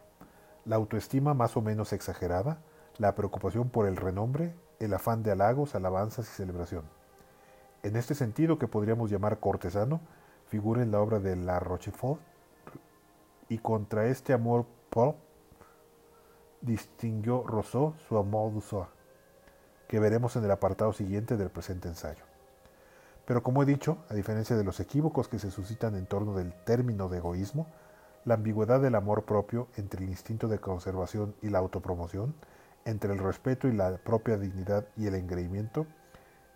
la 0.65 0.77
autoestima 0.77 1.35
más 1.35 1.57
o 1.57 1.63
menos 1.63 1.93
exagerada, 1.93 2.59
la 2.99 3.15
preocupación 3.15 3.71
por 3.71 3.87
el 3.87 3.97
renombre, 3.97 4.55
el 4.79 4.95
afán 4.95 5.23
de 5.23 5.33
halagos, 5.33 5.75
alabanzas 5.75 6.29
y 6.29 6.33
celebración. 6.33 6.85
En 7.83 7.97
este 7.97 8.15
sentido, 8.15 8.59
que 8.59 8.69
podríamos 8.69 9.11
llamar 9.11 9.41
cortesano, 9.41 10.01
figura 10.49 10.83
en 10.83 10.91
la 10.91 11.01
obra 11.01 11.19
de 11.19 11.37
La 11.37 11.61
Rochefort, 11.61 12.21
y 13.49 13.59
contra 13.59 14.07
este 14.07 14.33
amor 14.33 14.67
propio 14.91 15.31
distinguió 16.61 17.43
Rousseau 17.47 17.95
su 18.09 18.19
amor 18.19 18.53
du 18.53 18.61
soi 18.61 18.85
que 19.89 19.99
veremos 19.99 20.37
en 20.37 20.45
el 20.45 20.51
apartado 20.53 20.93
siguiente 20.93 21.37
del 21.37 21.51
presente 21.51 21.89
ensayo. 21.89 22.23
Pero 23.25 23.43
como 23.43 23.63
he 23.63 23.67
dicho, 23.67 23.99
a 24.09 24.15
diferencia 24.15 24.57
de 24.57 24.63
los 24.63 24.79
equívocos 24.79 25.27
que 25.27 25.41
se 25.41 25.51
suscitan 25.51 25.97
en 25.97 26.07
torno 26.07 26.35
del 26.35 26.53
término 26.65 27.09
de 27.09 27.19
egoísmo, 27.19 27.67
la 28.25 28.35
ambigüedad 28.35 28.81
del 28.81 28.95
amor 28.95 29.25
propio 29.25 29.69
entre 29.77 30.05
el 30.05 30.11
instinto 30.11 30.49
de 30.49 30.59
conservación 30.59 31.35
y 31.43 31.49
la 31.49 31.59
autopromoción, 31.59 32.35
entre 32.85 33.13
el 33.13 33.19
respeto 33.19 33.69
y 33.69 33.73
la 33.73 33.97
propia 33.99 34.37
dignidad 34.37 34.87
y 34.97 35.07
el 35.07 35.15
engreimiento, 35.15 35.87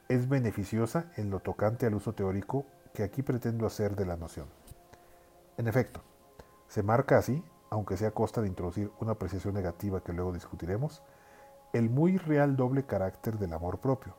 es 0.09 0.29
beneficiosa 0.29 1.07
en 1.17 1.31
lo 1.31 1.41
tocante 1.41 1.87
al 1.87 1.95
uso 1.95 2.13
teórico 2.13 2.67
que 2.93 3.03
aquí 3.03 3.23
pretendo 3.23 3.67
hacer 3.67 3.97
de 3.97 4.07
la 4.07 4.17
noción. 4.17 4.47
En 5.57 5.67
efecto, 5.67 6.03
se 6.69 6.83
marca 6.83 7.19
así, 7.19 7.43
aunque 7.71 7.97
sea 7.97 8.09
a 8.09 8.15
costa 8.15 8.43
de 8.43 8.49
introducir 8.49 8.91
una 9.01 9.13
apreciación 9.13 9.55
negativa 9.55 10.03
que 10.03 10.13
luego 10.13 10.33
discutiremos, 10.33 11.03
el 11.73 11.91
muy 11.91 12.19
real 12.19 12.57
doble 12.57 12.85
carácter 12.85 13.39
del 13.39 13.53
amor 13.53 13.79
propio, 13.79 14.15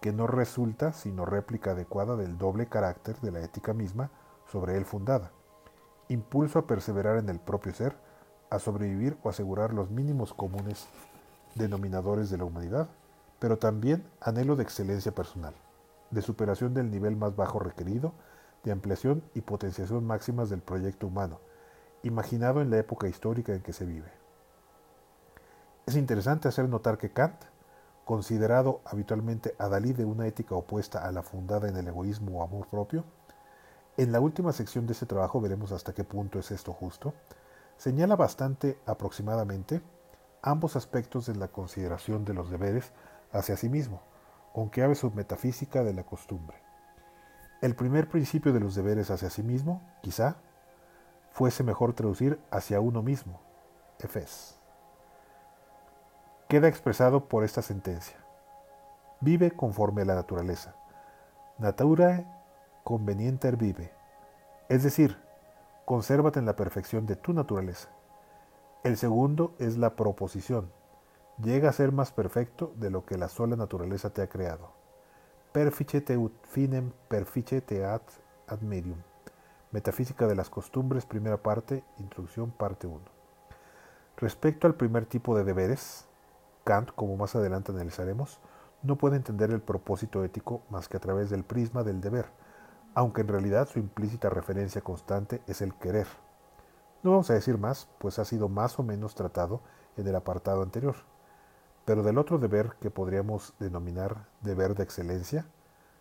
que 0.00 0.12
no 0.12 0.26
resulta 0.26 0.92
sino 0.92 1.24
réplica 1.24 1.72
adecuada 1.72 2.16
del 2.16 2.38
doble 2.38 2.66
carácter 2.66 3.20
de 3.20 3.30
la 3.32 3.40
ética 3.40 3.72
misma 3.72 4.10
sobre 4.46 4.76
él 4.76 4.84
fundada, 4.84 5.32
impulso 6.08 6.58
a 6.58 6.66
perseverar 6.66 7.18
en 7.18 7.28
el 7.28 7.38
propio 7.38 7.72
ser, 7.72 7.96
a 8.50 8.58
sobrevivir 8.58 9.16
o 9.22 9.28
asegurar 9.28 9.72
los 9.72 9.90
mínimos 9.90 10.32
comunes 10.32 10.86
denominadores 11.54 12.30
de 12.30 12.38
la 12.38 12.44
humanidad, 12.44 12.88
pero 13.38 13.58
también 13.58 14.04
anhelo 14.20 14.56
de 14.56 14.62
excelencia 14.62 15.12
personal, 15.12 15.54
de 16.10 16.22
superación 16.22 16.74
del 16.74 16.90
nivel 16.90 17.16
más 17.16 17.34
bajo 17.34 17.58
requerido, 17.58 18.12
de 18.62 18.72
ampliación 18.72 19.22
y 19.34 19.40
potenciación 19.40 20.06
máximas 20.06 20.50
del 20.50 20.60
proyecto 20.60 21.06
humano, 21.06 21.40
imaginado 22.02 22.60
en 22.60 22.70
la 22.70 22.78
época 22.78 23.08
histórica 23.08 23.52
en 23.52 23.62
que 23.62 23.72
se 23.72 23.84
vive. 23.84 24.10
Es 25.86 25.96
interesante 25.96 26.48
hacer 26.48 26.68
notar 26.68 26.98
que 26.98 27.12
Kant, 27.12 27.36
considerado 28.04 28.80
habitualmente 28.84 29.54
adalid 29.58 29.96
de 29.96 30.04
una 30.04 30.26
ética 30.26 30.54
opuesta 30.54 31.06
a 31.06 31.12
la 31.12 31.22
fundada 31.22 31.68
en 31.68 31.76
el 31.76 31.88
egoísmo 31.88 32.40
o 32.40 32.44
amor 32.44 32.68
propio, 32.68 33.04
en 33.96 34.12
la 34.12 34.20
última 34.20 34.52
sección 34.52 34.86
de 34.86 34.92
este 34.92 35.06
trabajo 35.06 35.40
veremos 35.40 35.72
hasta 35.72 35.94
qué 35.94 36.04
punto 36.04 36.38
es 36.38 36.50
esto 36.50 36.72
justo, 36.72 37.14
señala 37.76 38.16
bastante 38.16 38.78
aproximadamente 38.86 39.80
ambos 40.42 40.76
aspectos 40.76 41.26
de 41.26 41.36
la 41.36 41.48
consideración 41.48 42.24
de 42.24 42.34
los 42.34 42.50
deberes 42.50 42.92
hacia 43.32 43.56
sí 43.56 43.68
mismo, 43.68 44.02
aunque 44.54 44.82
abre 44.82 44.94
su 44.94 45.10
metafísica 45.10 45.82
de 45.82 45.94
la 45.94 46.04
costumbre. 46.04 46.56
El 47.62 47.74
primer 47.74 48.08
principio 48.08 48.52
de 48.52 48.60
los 48.60 48.74
deberes 48.74 49.10
hacia 49.10 49.30
sí 49.30 49.42
mismo, 49.42 49.82
quizá, 50.02 50.36
fuese 51.30 51.64
mejor 51.64 51.94
traducir 51.94 52.38
hacia 52.50 52.80
uno 52.80 53.02
mismo, 53.02 53.40
Efes 53.98 54.56
queda 56.48 56.68
expresado 56.68 57.28
por 57.28 57.44
esta 57.44 57.62
sentencia. 57.62 58.16
Vive 59.20 59.50
conforme 59.50 60.02
a 60.02 60.04
la 60.04 60.14
naturaleza. 60.14 60.74
Natura 61.58 62.35
convenienter 62.86 63.56
vive. 63.56 63.90
Es 64.68 64.84
decir, 64.84 65.18
consérvate 65.86 66.38
en 66.38 66.46
la 66.46 66.54
perfección 66.54 67.04
de 67.04 67.16
tu 67.16 67.32
naturaleza. 67.32 67.88
El 68.84 68.96
segundo 68.96 69.56
es 69.58 69.76
la 69.76 69.96
proposición. 69.96 70.70
Llega 71.42 71.68
a 71.68 71.72
ser 71.72 71.90
más 71.90 72.12
perfecto 72.12 72.72
de 72.76 72.90
lo 72.90 73.04
que 73.04 73.18
la 73.18 73.28
sola 73.28 73.56
naturaleza 73.56 74.10
te 74.10 74.22
ha 74.22 74.28
creado. 74.28 74.70
Perficete 75.50 76.16
ut 76.16 76.32
finem 76.46 76.92
perficete 77.08 77.84
ad 77.84 78.02
ad 78.46 78.60
medium. 78.60 79.02
Metafísica 79.72 80.28
de 80.28 80.36
las 80.36 80.48
costumbres, 80.48 81.06
primera 81.06 81.38
parte, 81.38 81.82
introducción, 81.98 82.52
parte 82.52 82.86
1. 82.86 83.00
Respecto 84.16 84.68
al 84.68 84.76
primer 84.76 85.06
tipo 85.06 85.36
de 85.36 85.42
deberes, 85.42 86.06
Kant, 86.62 86.92
como 86.94 87.16
más 87.16 87.34
adelante 87.34 87.72
analizaremos, 87.72 88.38
no 88.84 88.94
puede 88.94 89.16
entender 89.16 89.50
el 89.50 89.60
propósito 89.60 90.22
ético 90.22 90.62
más 90.70 90.88
que 90.88 90.98
a 90.98 91.00
través 91.00 91.30
del 91.30 91.42
prisma 91.42 91.82
del 91.82 92.00
deber, 92.00 92.26
aunque 92.96 93.20
en 93.20 93.28
realidad 93.28 93.68
su 93.68 93.78
implícita 93.78 94.30
referencia 94.30 94.80
constante 94.80 95.42
es 95.46 95.60
el 95.60 95.74
querer. 95.74 96.06
No 97.02 97.10
vamos 97.10 97.28
a 97.28 97.34
decir 97.34 97.58
más, 97.58 97.90
pues 97.98 98.18
ha 98.18 98.24
sido 98.24 98.48
más 98.48 98.78
o 98.78 98.82
menos 98.82 99.14
tratado 99.14 99.60
en 99.98 100.08
el 100.08 100.16
apartado 100.16 100.62
anterior. 100.62 100.96
Pero 101.84 102.02
del 102.02 102.16
otro 102.16 102.38
deber 102.38 102.70
que 102.80 102.90
podríamos 102.90 103.52
denominar 103.58 104.28
deber 104.40 104.74
de 104.74 104.82
excelencia, 104.82 105.44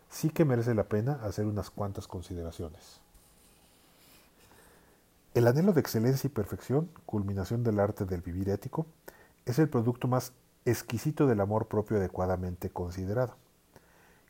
sí 0.07 0.29
que 0.29 0.45
merece 0.45 0.73
la 0.73 0.85
pena 0.85 1.19
hacer 1.21 1.47
unas 1.47 1.69
cuantas 1.69 2.07
consideraciones. 2.07 3.01
El 5.33 5.47
anhelo 5.47 5.73
de 5.73 5.81
excelencia 5.81 6.29
y 6.29 6.31
perfección, 6.31 6.89
culminación 7.05 7.61
del 7.65 7.81
arte 7.81 8.05
del 8.05 8.21
vivir 8.21 8.47
ético, 8.47 8.85
es 9.45 9.59
el 9.59 9.67
producto 9.67 10.07
más 10.07 10.31
exquisito 10.63 11.27
del 11.27 11.41
amor 11.41 11.67
propio 11.67 11.97
adecuadamente 11.97 12.69
considerado. 12.69 13.35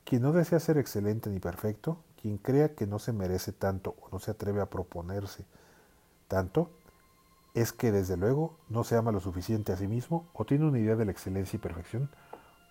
Quien 0.03 0.23
no 0.23 0.31
desea 0.31 0.59
ser 0.59 0.79
excelente 0.79 1.29
ni 1.29 1.39
perfecto, 1.39 1.99
quien 2.25 2.39
crea 2.39 2.73
que 2.73 2.87
no 2.87 2.97
se 2.97 3.13
merece 3.13 3.51
tanto 3.51 3.95
o 4.01 4.09
no 4.11 4.17
se 4.17 4.31
atreve 4.31 4.59
a 4.59 4.65
proponerse 4.65 5.45
tanto, 6.27 6.71
es 7.53 7.71
que 7.71 7.91
desde 7.91 8.17
luego 8.17 8.57
no 8.67 8.83
se 8.83 8.97
ama 8.97 9.11
lo 9.11 9.19
suficiente 9.19 9.71
a 9.71 9.77
sí 9.77 9.87
mismo 9.87 10.27
o 10.33 10.43
tiene 10.43 10.65
una 10.65 10.79
idea 10.79 10.95
de 10.95 11.05
la 11.05 11.11
excelencia 11.11 11.57
y 11.57 11.59
perfección 11.59 12.09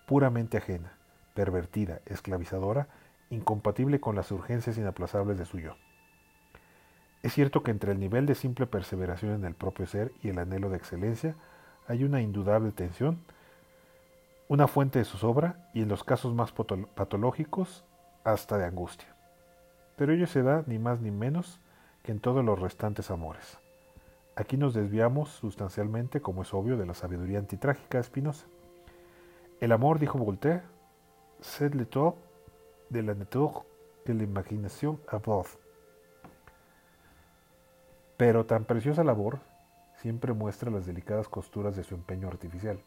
puramente 0.07 0.57
ajena, 0.57 0.97
pervertida, 1.35 2.01
esclavizadora, 2.05 2.89
incompatible 3.29 4.01
con 4.01 4.17
las 4.17 4.29
urgencias 4.29 4.77
inaplazables 4.77 5.37
de 5.37 5.45
su 5.45 5.57
yo. 5.59 5.77
Es 7.23 7.31
cierto 7.31 7.63
que 7.63 7.71
entre 7.71 7.93
el 7.93 7.99
nivel 8.01 8.25
de 8.25 8.35
simple 8.35 8.67
perseveración 8.67 9.35
en 9.35 9.45
el 9.45 9.55
propio 9.55 9.87
ser 9.87 10.11
y 10.21 10.27
el 10.27 10.39
anhelo 10.39 10.69
de 10.69 10.75
excelencia 10.75 11.37
hay 11.87 12.03
una 12.03 12.19
indudable 12.19 12.73
tensión, 12.73 13.23
una 14.49 14.67
fuente 14.67 14.99
de 14.99 15.05
zozobra 15.05 15.69
y 15.73 15.81
en 15.81 15.87
los 15.87 16.03
casos 16.03 16.33
más 16.33 16.51
patológicos 16.51 17.85
hasta 18.25 18.57
de 18.57 18.65
angustia. 18.65 19.14
Pero 19.95 20.13
ello 20.13 20.27
se 20.27 20.43
da 20.43 20.63
ni 20.67 20.79
más 20.79 20.99
ni 20.99 21.11
menos 21.11 21.59
que 22.03 22.11
en 22.11 22.19
todos 22.19 22.43
los 22.43 22.59
restantes 22.59 23.11
amores. 23.11 23.57
Aquí 24.35 24.57
nos 24.57 24.73
desviamos 24.73 25.29
sustancialmente, 25.29 26.21
como 26.21 26.41
es 26.41 26.53
obvio, 26.53 26.77
de 26.77 26.85
la 26.85 26.93
sabiduría 26.93 27.39
antitrágica 27.39 27.97
de 27.97 28.03
Spinoza. 28.03 28.45
El 29.61 29.71
amor, 29.71 29.99
dijo 29.99 30.19
Voltaire, 30.19 30.63
c'est 31.41 31.73
le 31.73 31.85
top 31.85 32.15
de 32.89 33.01
la 33.01 33.13
nature 33.13 33.65
que 34.05 34.13
la 34.13 34.23
imaginación 34.23 34.99
above. 35.07 35.57
Pero 38.17 38.45
tan 38.45 38.65
preciosa 38.65 39.03
labor 39.03 39.39
siempre 40.01 40.33
muestra 40.33 40.69
las 40.69 40.85
delicadas 40.85 41.27
costuras 41.27 41.75
de 41.75 41.83
su 41.83 41.95
empeño 41.95 42.27
artificial. 42.27 42.79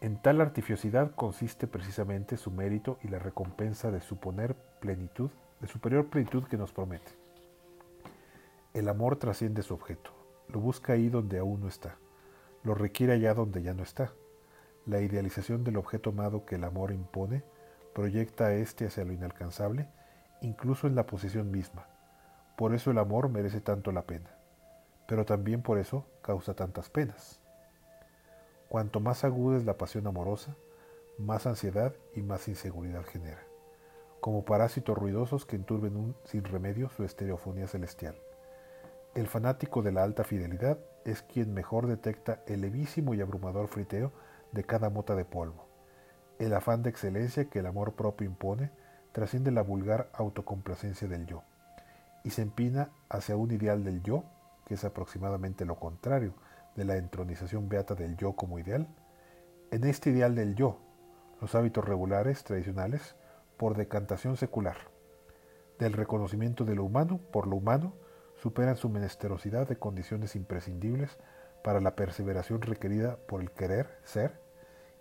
En 0.00 0.20
tal 0.20 0.40
artificiosidad 0.40 1.14
consiste 1.14 1.66
precisamente 1.66 2.36
su 2.36 2.50
mérito 2.50 2.98
y 3.02 3.08
la 3.08 3.18
recompensa 3.18 3.90
de 3.90 4.00
suponer 4.00 4.54
plenitud, 4.80 5.30
de 5.60 5.68
superior 5.68 6.06
plenitud 6.06 6.44
que 6.44 6.56
nos 6.56 6.72
promete. 6.72 7.12
El 8.72 8.88
amor 8.88 9.16
trasciende 9.16 9.62
su 9.62 9.74
objeto, 9.74 10.10
lo 10.48 10.60
busca 10.60 10.94
ahí 10.94 11.08
donde 11.08 11.38
aún 11.38 11.60
no 11.60 11.68
está, 11.68 11.96
lo 12.62 12.74
requiere 12.74 13.14
allá 13.14 13.34
donde 13.34 13.62
ya 13.62 13.74
no 13.74 13.82
está. 13.82 14.12
La 14.86 15.00
idealización 15.00 15.64
del 15.64 15.76
objeto 15.76 16.10
amado 16.10 16.46
que 16.46 16.54
el 16.54 16.64
amor 16.64 16.92
impone 16.92 17.42
proyecta 17.94 18.46
a 18.46 18.54
éste 18.54 18.86
hacia 18.86 19.04
lo 19.04 19.12
inalcanzable, 19.12 19.88
incluso 20.40 20.86
en 20.86 20.94
la 20.94 21.06
posesión 21.06 21.50
misma, 21.50 21.86
por 22.56 22.74
eso 22.74 22.90
el 22.90 22.98
amor 22.98 23.28
merece 23.28 23.60
tanto 23.60 23.90
la 23.90 24.02
pena, 24.02 24.30
pero 25.06 25.24
también 25.24 25.62
por 25.62 25.78
eso 25.78 26.04
causa 26.22 26.54
tantas 26.54 26.90
penas. 26.90 27.40
Cuanto 28.68 29.00
más 29.00 29.24
aguda 29.24 29.56
es 29.56 29.64
la 29.64 29.78
pasión 29.78 30.06
amorosa, 30.06 30.54
más 31.18 31.46
ansiedad 31.46 31.94
y 32.14 32.22
más 32.22 32.48
inseguridad 32.48 33.04
genera, 33.04 33.42
como 34.20 34.44
parásitos 34.44 34.96
ruidosos 34.96 35.46
que 35.46 35.56
enturben 35.56 36.14
sin 36.24 36.44
remedio 36.44 36.90
su 36.90 37.04
estereofonía 37.04 37.66
celestial. 37.66 38.16
El 39.14 39.26
fanático 39.26 39.82
de 39.82 39.92
la 39.92 40.04
alta 40.04 40.24
fidelidad 40.24 40.78
es 41.04 41.22
quien 41.22 41.54
mejor 41.54 41.86
detecta 41.86 42.42
el 42.46 42.60
levísimo 42.60 43.14
y 43.14 43.20
abrumador 43.20 43.68
friteo 43.68 44.12
de 44.52 44.64
cada 44.64 44.90
mota 44.90 45.14
de 45.16 45.24
polvo. 45.24 45.66
El 46.38 46.54
afán 46.54 46.82
de 46.82 46.90
excelencia 46.90 47.46
que 47.46 47.58
el 47.58 47.66
amor 47.66 47.94
propio 47.94 48.26
impone 48.26 48.70
trasciende 49.12 49.50
la 49.50 49.62
vulgar 49.62 50.08
autocomplacencia 50.12 51.08
del 51.08 51.26
yo 51.26 51.42
y 52.22 52.30
se 52.30 52.42
empina 52.42 52.90
hacia 53.08 53.36
un 53.36 53.50
ideal 53.50 53.82
del 53.82 54.02
yo, 54.02 54.24
que 54.66 54.74
es 54.74 54.84
aproximadamente 54.84 55.64
lo 55.64 55.76
contrario 55.76 56.34
de 56.76 56.84
la 56.84 56.96
entronización 56.96 57.68
beata 57.68 57.94
del 57.94 58.16
yo 58.16 58.34
como 58.34 58.58
ideal. 58.58 58.86
En 59.70 59.84
este 59.84 60.10
ideal 60.10 60.34
del 60.34 60.54
yo, 60.54 60.78
los 61.40 61.54
hábitos 61.54 61.84
regulares 61.84 62.44
tradicionales, 62.44 63.16
por 63.60 63.76
decantación 63.76 64.38
secular, 64.38 64.78
del 65.78 65.92
reconocimiento 65.92 66.64
de 66.64 66.74
lo 66.74 66.82
humano 66.82 67.20
por 67.30 67.46
lo 67.46 67.56
humano, 67.56 67.92
superan 68.36 68.78
su 68.78 68.88
menesterosidad 68.88 69.68
de 69.68 69.76
condiciones 69.76 70.34
imprescindibles 70.34 71.18
para 71.62 71.82
la 71.82 71.94
perseveración 71.94 72.62
requerida 72.62 73.18
por 73.28 73.42
el 73.42 73.50
querer 73.50 73.98
ser 74.02 74.40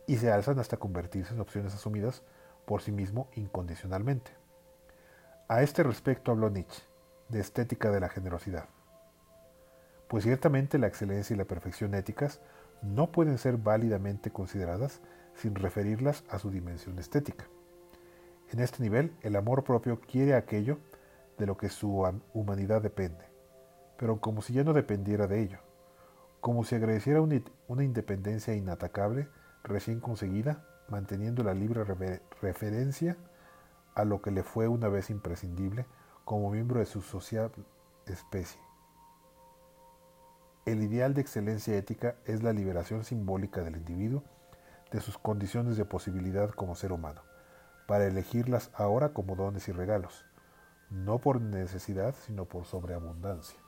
y 0.08 0.18
se 0.18 0.30
alzan 0.30 0.60
hasta 0.60 0.76
convertirse 0.76 1.34
en 1.34 1.40
opciones 1.40 1.74
asumidas 1.74 2.22
por 2.66 2.82
sí 2.82 2.92
mismo 2.92 3.30
incondicionalmente. 3.34 4.32
A 5.48 5.62
este 5.62 5.82
respecto 5.82 6.30
habló 6.30 6.50
Nietzsche 6.50 6.84
de 7.30 7.40
estética 7.40 7.92
de 7.92 8.02
la 8.02 8.10
generosidad. 8.10 8.66
Pues 10.10 10.26
ciertamente 10.26 10.80
la 10.80 10.88
excelencia 10.88 11.34
y 11.34 11.38
la 11.38 11.46
perfección 11.46 11.94
éticas 11.94 12.42
no 12.82 13.10
pueden 13.10 13.38
ser 13.38 13.56
válidamente 13.56 14.32
consideradas 14.32 15.00
sin 15.34 15.56
referirlas 15.56 16.26
a 16.30 16.40
su 16.40 16.52
dimensión 16.52 17.00
estética. 17.00 17.46
En 18.52 18.60
este 18.60 18.82
nivel, 18.82 19.16
el 19.22 19.36
amor 19.36 19.64
propio 19.64 20.02
quiere 20.02 20.34
aquello 20.34 20.80
de 21.38 21.46
lo 21.46 21.56
que 21.56 21.70
su 21.70 22.04
humanidad 22.34 22.82
depende, 22.82 23.24
pero 23.98 24.20
como 24.20 24.42
si 24.42 24.54
ya 24.54 24.64
no 24.64 24.74
dependiera 24.74 25.28
de 25.28 25.42
ello, 25.42 25.60
como 26.42 26.64
si 26.64 26.74
agradeciera 26.74 27.22
una 27.22 27.84
independencia 27.84 28.56
inatacable 28.56 29.30
recién 29.64 30.00
conseguida, 30.00 30.66
manteniendo 30.88 31.44
la 31.44 31.54
libre 31.54 31.84
referencia 32.42 33.18
a 33.94 34.04
lo 34.04 34.22
que 34.22 34.32
le 34.32 34.42
fue 34.42 34.68
una 34.68 34.90
vez 34.90 35.12
imprescindible 35.12 35.86
como 36.26 36.50
miembro 36.50 36.80
de 36.80 36.88
su 36.88 37.02
social 37.02 37.52
especie. 38.08 38.60
El 40.66 40.82
ideal 40.82 41.14
de 41.14 41.22
excelencia 41.22 41.78
ética 41.78 42.16
es 42.26 42.42
la 42.42 42.54
liberación 42.54 43.04
simbólica 43.04 43.62
del 43.62 43.78
individuo 43.78 44.24
de 44.92 45.02
sus 45.02 45.20
condiciones 45.20 45.78
de 45.78 45.86
posibilidad 45.86 46.50
como 46.50 46.76
ser 46.76 46.92
humano, 46.92 47.22
para 47.90 48.06
elegirlas 48.06 48.70
ahora 48.76 49.14
como 49.14 49.36
dones 49.36 49.68
y 49.68 49.72
regalos, 49.72 50.24
no 50.92 51.18
por 51.18 51.42
necesidad, 51.42 52.14
sino 52.24 52.46
por 52.46 52.66
sobreabundancia. 52.66 53.60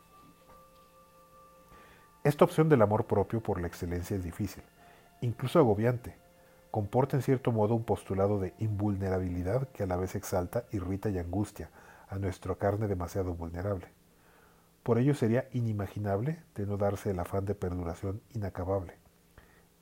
Esta 2.24 2.46
opción 2.46 2.70
del 2.70 2.84
amor 2.84 3.08
propio 3.08 3.42
por 3.42 3.60
la 3.60 3.66
excelencia 3.66 4.16
es 4.16 4.24
difícil, 4.24 4.62
incluso 5.22 5.58
agobiante. 5.58 6.16
Comporta 6.70 7.18
en 7.18 7.24
cierto 7.24 7.52
modo 7.52 7.74
un 7.74 7.84
postulado 7.84 8.40
de 8.40 8.54
invulnerabilidad 8.60 9.70
que 9.70 9.82
a 9.82 9.88
la 9.88 9.96
vez 9.96 10.14
exalta, 10.14 10.66
irrita 10.72 11.10
y 11.10 11.18
angustia 11.18 11.72
a 12.08 12.20
nuestra 12.20 12.54
carne 12.54 12.88
demasiado 12.88 13.34
vulnerable. 13.34 13.88
Por 14.84 15.00
ello 15.00 15.16
sería 15.16 15.50
inimaginable 15.52 16.44
de 16.54 16.68
no 16.68 16.78
darse 16.78 17.10
el 17.10 17.20
afán 17.20 17.46
de 17.46 17.56
perduración 17.56 18.22
inacabable, 18.36 19.00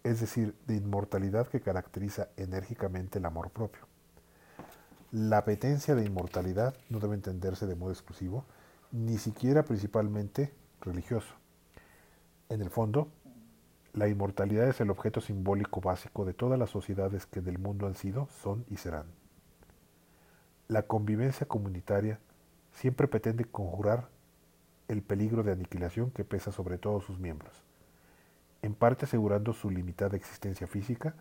es 0.05 0.21
decir, 0.21 0.55
de 0.65 0.77
inmortalidad 0.77 1.47
que 1.47 1.59
caracteriza 1.59 2.29
enérgicamente 2.37 3.19
el 3.19 3.25
amor 3.25 3.49
propio. 3.49 3.88
La 5.11 5.39
apetencia 5.39 5.95
de 5.95 6.05
inmortalidad 6.05 6.75
no 6.89 6.99
debe 6.99 7.15
entenderse 7.15 7.65
de 7.65 7.75
modo 7.75 7.91
exclusivo, 7.91 8.45
ni 8.91 9.17
siquiera 9.17 9.63
principalmente 9.63 10.53
religioso. 10.81 11.33
En 12.47 12.61
el 12.61 12.69
fondo, 12.69 13.07
la 13.93 14.07
inmortalidad 14.07 14.67
es 14.67 14.81
el 14.81 14.91
objeto 14.91 15.19
simbólico 15.19 15.81
básico 15.81 16.25
de 16.25 16.35
todas 16.35 16.59
las 16.59 16.69
sociedades 16.69 17.25
que 17.25 17.41
del 17.41 17.57
mundo 17.57 17.87
han 17.87 17.95
sido, 17.95 18.27
son 18.43 18.65
y 18.69 18.77
serán. 18.77 19.07
La 20.67 20.83
convivencia 20.83 21.47
comunitaria 21.47 22.19
siempre 22.71 23.07
pretende 23.07 23.45
conjurar 23.45 24.09
el 24.89 25.01
peligro 25.01 25.41
de 25.41 25.53
aniquilación 25.53 26.11
que 26.11 26.23
pesa 26.23 26.51
sobre 26.51 26.77
todos 26.77 27.03
sus 27.03 27.17
miembros, 27.17 27.63
en 28.61 28.75
parte 28.75 29.05
asegurando 29.05 29.53
su 29.53 29.71
limitada 29.71 30.15
existencia 30.15 30.67
física 30.67 31.15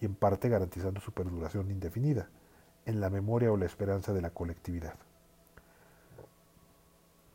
y 0.00 0.04
en 0.04 0.14
parte 0.14 0.48
garantizando 0.48 1.00
su 1.00 1.10
perduración 1.10 1.72
indefinida, 1.72 2.28
en 2.86 3.00
la 3.00 3.10
memoria 3.10 3.52
o 3.52 3.56
la 3.56 3.66
esperanza 3.66 4.12
de 4.12 4.22
la 4.22 4.30
colectividad. 4.30 4.94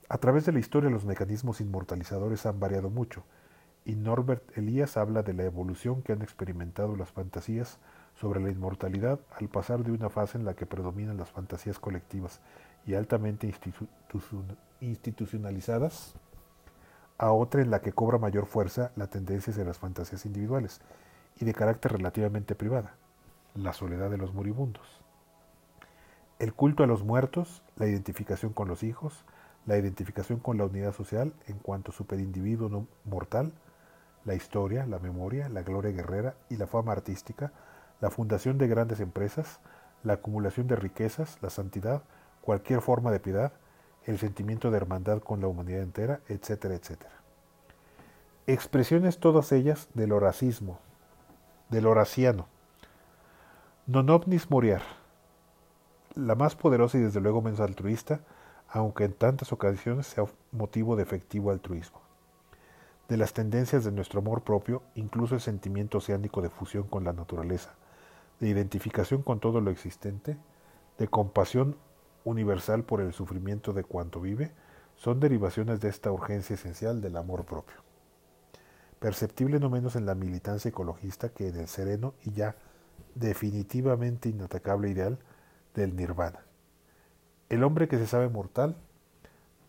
A 0.09 0.17
través 0.17 0.45
de 0.45 0.53
la 0.53 0.59
historia 0.59 0.89
los 0.89 1.05
mecanismos 1.05 1.59
inmortalizadores 1.59 2.45
han 2.45 2.59
variado 2.59 2.89
mucho, 2.89 3.23
y 3.83 3.95
Norbert 3.95 4.57
Elias 4.57 4.97
habla 4.97 5.23
de 5.23 5.33
la 5.33 5.43
evolución 5.43 6.01
que 6.01 6.13
han 6.13 6.21
experimentado 6.21 6.95
las 6.95 7.11
fantasías 7.11 7.79
sobre 8.15 8.41
la 8.41 8.49
inmortalidad 8.49 9.19
al 9.39 9.47
pasar 9.47 9.83
de 9.83 9.91
una 9.91 10.09
fase 10.09 10.37
en 10.37 10.45
la 10.45 10.55
que 10.55 10.65
predominan 10.65 11.17
las 11.17 11.31
fantasías 11.31 11.79
colectivas 11.79 12.41
y 12.85 12.95
altamente 12.95 13.53
institucionalizadas 14.81 16.15
a 17.17 17.31
otra 17.31 17.61
en 17.61 17.71
la 17.71 17.81
que 17.81 17.93
cobra 17.93 18.17
mayor 18.17 18.45
fuerza 18.45 18.91
la 18.95 19.07
tendencia 19.07 19.53
de 19.53 19.65
las 19.65 19.77
fantasías 19.77 20.25
individuales 20.25 20.81
y 21.39 21.45
de 21.45 21.53
carácter 21.53 21.93
relativamente 21.93 22.55
privada, 22.55 22.95
la 23.55 23.73
soledad 23.73 24.09
de 24.09 24.17
los 24.17 24.33
moribundos. 24.33 25.06
El 26.39 26.53
culto 26.53 26.83
a 26.83 26.87
los 26.87 27.03
muertos, 27.03 27.63
la 27.75 27.87
identificación 27.87 28.53
con 28.53 28.67
los 28.67 28.83
hijos, 28.83 29.25
la 29.65 29.77
identificación 29.77 30.39
con 30.39 30.57
la 30.57 30.65
unidad 30.65 30.93
social 30.93 31.33
en 31.47 31.57
cuanto 31.57 31.91
superindividuo 31.91 32.69
no 32.69 32.87
mortal, 33.05 33.51
la 34.23 34.35
historia, 34.35 34.85
la 34.85 34.99
memoria, 34.99 35.49
la 35.49 35.63
gloria 35.63 35.91
guerrera 35.91 36.35
y 36.49 36.57
la 36.57 36.67
fama 36.67 36.91
artística, 36.91 37.51
la 38.01 38.09
fundación 38.09 38.57
de 38.57 38.67
grandes 38.67 38.99
empresas, 38.99 39.59
la 40.03 40.13
acumulación 40.13 40.67
de 40.67 40.75
riquezas, 40.75 41.37
la 41.41 41.49
santidad, 41.49 42.03
cualquier 42.41 42.81
forma 42.81 43.11
de 43.11 43.19
piedad, 43.19 43.53
el 44.05 44.19
sentimiento 44.19 44.71
de 44.71 44.77
hermandad 44.77 45.19
con 45.19 45.41
la 45.41 45.47
humanidad 45.47 45.81
entera, 45.81 46.21
etcétera, 46.27 46.75
etcétera. 46.75 47.13
Expresiones 48.45 49.19
todas 49.19 49.51
ellas 49.51 49.89
del 49.93 50.13
horacismo, 50.13 50.79
del 51.69 51.87
horaciano. 51.87 52.47
Non 53.87 54.07
omnis 54.11 54.51
moriar, 54.51 54.83
la 56.17 56.35
más 56.35 56.55
poderosa 56.55 56.97
y 56.97 57.01
desde 57.01 57.21
luego 57.21 57.41
menos 57.41 57.59
altruista, 57.59 58.21
aunque 58.67 59.05
en 59.05 59.13
tantas 59.13 59.53
ocasiones 59.53 60.07
sea 60.07 60.25
motivo 60.51 60.95
de 60.95 61.03
efectivo 61.03 61.51
altruismo. 61.51 62.01
De 63.07 63.17
las 63.17 63.33
tendencias 63.33 63.85
de 63.85 63.91
nuestro 63.91 64.19
amor 64.19 64.43
propio, 64.43 64.83
incluso 64.95 65.35
el 65.35 65.41
sentimiento 65.41 65.99
oceánico 65.99 66.41
de 66.41 66.49
fusión 66.49 66.83
con 66.83 67.03
la 67.03 67.13
naturaleza, 67.13 67.75
de 68.39 68.49
identificación 68.49 69.21
con 69.21 69.39
todo 69.39 69.61
lo 69.61 69.71
existente, 69.71 70.37
de 70.97 71.07
compasión 71.07 71.77
universal 72.25 72.83
por 72.83 72.99
el 72.99 73.13
sufrimiento 73.13 73.71
de 73.71 73.83
cuanto 73.83 74.19
vive, 74.19 74.51
son 74.95 75.19
derivaciones 75.19 75.79
de 75.79 75.89
esta 75.89 76.11
urgencia 76.11 76.55
esencial 76.55 76.99
del 76.99 77.15
amor 77.15 77.45
propio. 77.45 77.75
Perceptible 78.99 79.59
no 79.59 79.69
menos 79.69 79.95
en 79.95 80.05
la 80.05 80.15
militancia 80.15 80.69
ecologista 80.69 81.29
que 81.29 81.47
en 81.47 81.55
el 81.55 81.67
sereno 81.67 82.15
y 82.23 82.31
ya 82.31 82.55
definitivamente 83.15 84.29
inatacable 84.29 84.89
ideal 84.89 85.19
del 85.77 85.95
nirvana. 85.95 86.39
El 87.49 87.63
hombre 87.63 87.87
que 87.87 87.97
se 87.97 88.07
sabe 88.07 88.27
mortal, 88.29 88.75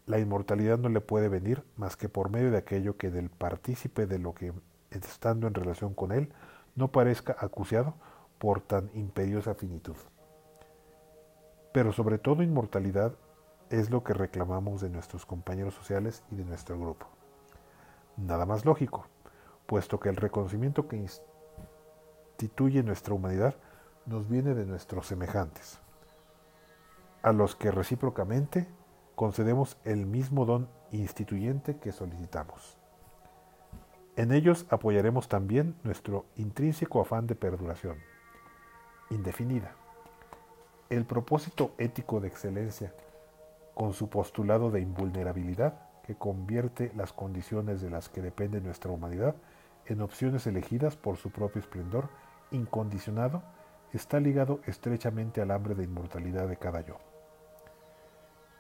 la 0.07 0.19
inmortalidad 0.19 0.79
no 0.79 0.89
le 0.89 1.03
puede 1.03 1.29
venir 1.29 1.63
más 1.77 1.97
que 1.97 2.09
por 2.09 2.31
medio 2.31 2.51
de 2.51 2.57
aquello 2.57 2.97
que 2.97 3.11
del 3.11 3.29
partícipe 3.29 4.07
de 4.07 4.19
lo 4.19 4.35
que, 4.35 4.55
estando 4.91 5.47
en 5.47 5.53
relación 5.55 5.93
con 5.93 6.11
él, 6.13 6.33
no 6.75 6.91
parezca 6.91 7.37
acuciado 7.39 7.95
por 8.39 8.63
tan 8.63 8.91
imperiosa 8.95 9.55
finitud. 9.55 9.97
Pero 11.73 11.93
sobre 11.93 12.17
todo 12.17 12.43
inmortalidad 12.43 13.13
es 13.69 13.91
lo 13.91 14.03
que 14.03 14.15
reclamamos 14.15 14.81
de 14.81 14.89
nuestros 14.89 15.27
compañeros 15.27 15.75
sociales 15.75 16.25
y 16.31 16.37
de 16.37 16.45
nuestro 16.47 16.81
grupo. 16.81 17.07
Nada 18.17 18.47
más 18.47 18.65
lógico, 18.65 19.07
puesto 19.67 20.01
que 20.01 20.09
el 20.09 20.17
reconocimiento 20.17 20.89
que 20.89 20.97
instituye 20.97 22.83
nuestra 22.83 23.13
humanidad 23.13 23.57
nos 24.07 24.27
viene 24.27 24.55
de 24.55 24.65
nuestros 24.65 25.07
semejantes 25.07 25.81
a 27.23 27.33
los 27.33 27.57
que 27.57 27.71
recíprocamente 27.71 28.69
concedemos 29.15 29.77
el 29.85 30.07
mismo 30.07 30.45
don 30.45 30.69
instituyente 30.93 31.77
que 31.79 31.93
solicitamos. 31.93 32.79
En 34.17 34.33
ellos 34.33 34.67
apoyaremos 34.71 35.29
también 35.29 35.77
nuestro 35.85 36.27
intrínseco 36.37 37.01
afán 37.01 37.27
de 37.27 37.35
perduración, 37.35 37.97
indefinida. 39.11 39.73
El 40.91 41.05
propósito 41.05 41.73
ético 41.79 42.21
de 42.21 42.29
excelencia, 42.29 42.93
con 43.75 43.93
su 43.93 44.09
postulado 44.09 44.71
de 44.71 44.81
invulnerabilidad, 44.81 45.83
que 46.03 46.17
convierte 46.17 46.91
las 46.97 47.13
condiciones 47.13 47.81
de 47.81 47.91
las 47.91 48.09
que 48.09 48.23
depende 48.23 48.61
nuestra 48.61 48.91
humanidad 48.91 49.37
en 49.87 50.01
opciones 50.01 50.47
elegidas 50.47 50.97
por 50.97 51.17
su 51.17 51.31
propio 51.31 51.61
esplendor 51.61 52.09
incondicionado, 52.51 53.43
está 53.93 54.19
ligado 54.19 54.61
estrechamente 54.67 55.41
al 55.41 55.51
hambre 55.51 55.75
de 55.75 55.85
inmortalidad 55.85 56.49
de 56.49 56.57
cada 56.57 56.81
yo. 56.81 57.08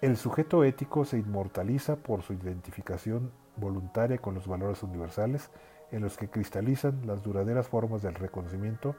El 0.01 0.17
sujeto 0.17 0.63
ético 0.63 1.05
se 1.05 1.19
inmortaliza 1.19 1.97
por 1.97 2.23
su 2.23 2.33
identificación 2.33 3.33
voluntaria 3.57 4.19
con 4.19 4.33
los 4.33 4.47
valores 4.47 4.85
universales 4.85 5.51
en 5.91 6.03
los 6.03 6.17
que 6.17 6.31
cristalizan 6.31 7.05
las 7.05 7.25
duraderas 7.25 7.67
formas 7.67 8.01
del 8.03 8.15
reconocimiento 8.15 8.95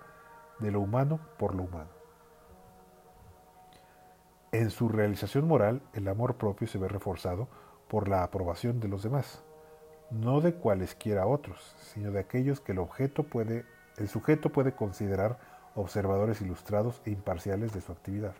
de 0.60 0.72
lo 0.72 0.82
humano 0.82 1.22
por 1.38 1.56
lo 1.56 1.64
humano. 1.64 1.90
En 4.52 4.72
su 4.72 4.90
realización 4.90 5.48
moral, 5.48 5.82
el 5.94 6.06
amor 6.10 6.36
propio 6.36 6.68
se 6.68 6.78
ve 6.78 6.90
reforzado 6.90 7.48
por 7.88 8.10
la 8.10 8.24
aprobación 8.24 8.82
de 8.82 8.90
los 8.90 9.02
demás, 9.02 9.42
no 10.12 10.42
de 10.42 10.56
cualesquiera 10.56 11.28
otros, 11.28 11.78
sino 11.80 12.12
de 12.12 12.20
aquellos 12.20 12.60
que 12.60 12.74
el 12.74 12.80
objeto 12.80 13.24
puede, 13.24 13.64
el 13.96 14.10
sujeto 14.10 14.50
puede 14.50 14.74
considerar 14.74 15.40
observadores 15.76 16.42
ilustrados 16.42 17.02
e 17.06 17.12
imparciales 17.12 17.74
de 17.74 17.80
su 17.80 17.94
actividad 17.94 18.34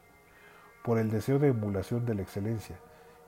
por 0.84 0.98
el 0.98 1.10
deseo 1.10 1.40
de 1.40 1.50
emulación 1.50 2.06
de 2.06 2.16
la 2.16 2.22
excelencia 2.22 2.80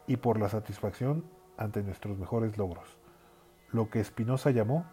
y 0.07 0.17
por 0.17 0.39
la 0.39 0.49
satisfacción 0.49 1.23
ante 1.57 1.83
nuestros 1.83 2.17
mejores 2.17 2.57
logros, 2.57 2.97
lo 3.71 3.89
que 3.89 4.03
Spinoza 4.03 4.51
llamó 4.51 4.85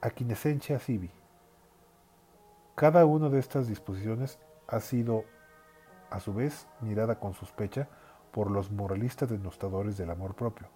aquiescencia 0.00 0.78
civi. 0.78 1.10
Cada 2.74 3.04
una 3.06 3.28
de 3.28 3.38
estas 3.38 3.68
disposiciones 3.68 4.38
ha 4.66 4.80
sido, 4.80 5.24
a 6.10 6.20
su 6.20 6.32
vez, 6.32 6.68
mirada 6.80 7.18
con 7.18 7.34
sospecha 7.34 7.88
por 8.32 8.50
los 8.50 8.70
moralistas 8.70 9.28
denostadores 9.28 9.96
del 9.96 10.10
amor 10.10 10.34
propio, 10.34 10.68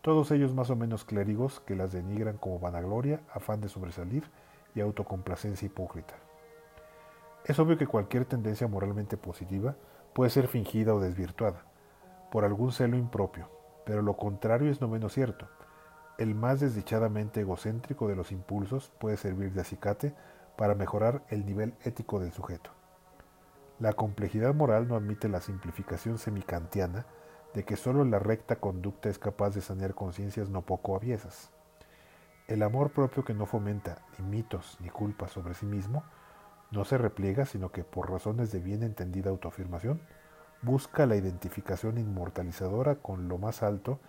todos 0.00 0.30
ellos 0.30 0.54
más 0.54 0.70
o 0.70 0.76
menos 0.76 1.04
clérigos 1.04 1.60
que 1.60 1.74
las 1.74 1.92
denigran 1.92 2.38
como 2.38 2.58
vanagloria, 2.58 3.20
afán 3.32 3.60
de 3.60 3.68
sobresalir 3.68 4.24
y 4.74 4.80
autocomplacencia 4.80 5.66
hipócrita. 5.66 6.14
Es 7.44 7.58
obvio 7.58 7.76
que 7.76 7.86
cualquier 7.86 8.24
tendencia 8.24 8.68
moralmente 8.68 9.16
positiva 9.16 9.74
puede 10.18 10.30
ser 10.30 10.48
fingida 10.48 10.96
o 10.96 10.98
desvirtuada 10.98 11.62
por 12.32 12.44
algún 12.44 12.72
celo 12.72 12.96
impropio, 12.96 13.48
pero 13.86 14.02
lo 14.02 14.16
contrario 14.16 14.68
es 14.68 14.80
no 14.80 14.88
menos 14.88 15.12
cierto. 15.12 15.46
El 16.18 16.34
más 16.34 16.58
desdichadamente 16.58 17.42
egocéntrico 17.42 18.08
de 18.08 18.16
los 18.16 18.32
impulsos 18.32 18.90
puede 18.98 19.16
servir 19.16 19.52
de 19.52 19.60
acicate 19.60 20.16
para 20.56 20.74
mejorar 20.74 21.22
el 21.28 21.46
nivel 21.46 21.74
ético 21.84 22.18
del 22.18 22.32
sujeto. 22.32 22.72
La 23.78 23.92
complejidad 23.92 24.54
moral 24.54 24.88
no 24.88 24.96
admite 24.96 25.28
la 25.28 25.40
simplificación 25.40 26.18
semicantiana 26.18 27.06
de 27.54 27.64
que 27.64 27.76
sólo 27.76 28.04
la 28.04 28.18
recta 28.18 28.56
conducta 28.56 29.10
es 29.10 29.20
capaz 29.20 29.50
de 29.50 29.60
sanear 29.60 29.94
conciencias 29.94 30.48
no 30.48 30.62
poco 30.62 30.96
aviesas. 30.96 31.52
El 32.48 32.64
amor 32.64 32.90
propio 32.90 33.24
que 33.24 33.34
no 33.34 33.46
fomenta 33.46 34.02
ni 34.18 34.24
mitos 34.24 34.78
ni 34.80 34.88
culpas 34.88 35.30
sobre 35.30 35.54
sí 35.54 35.64
mismo 35.64 36.02
no 36.70 36.84
se 36.84 36.98
repliega, 36.98 37.46
sino 37.46 37.70
que 37.72 37.84
por 37.84 38.10
razones 38.10 38.52
de 38.52 38.60
bien 38.60 38.82
entendida 38.82 39.30
autoafirmación, 39.30 40.00
busca 40.62 41.06
la 41.06 41.16
identificación 41.16 41.98
inmortalizadora 41.98 42.96
con 42.96 43.28
lo 43.28 43.38
más 43.38 43.62
alto 43.62 44.00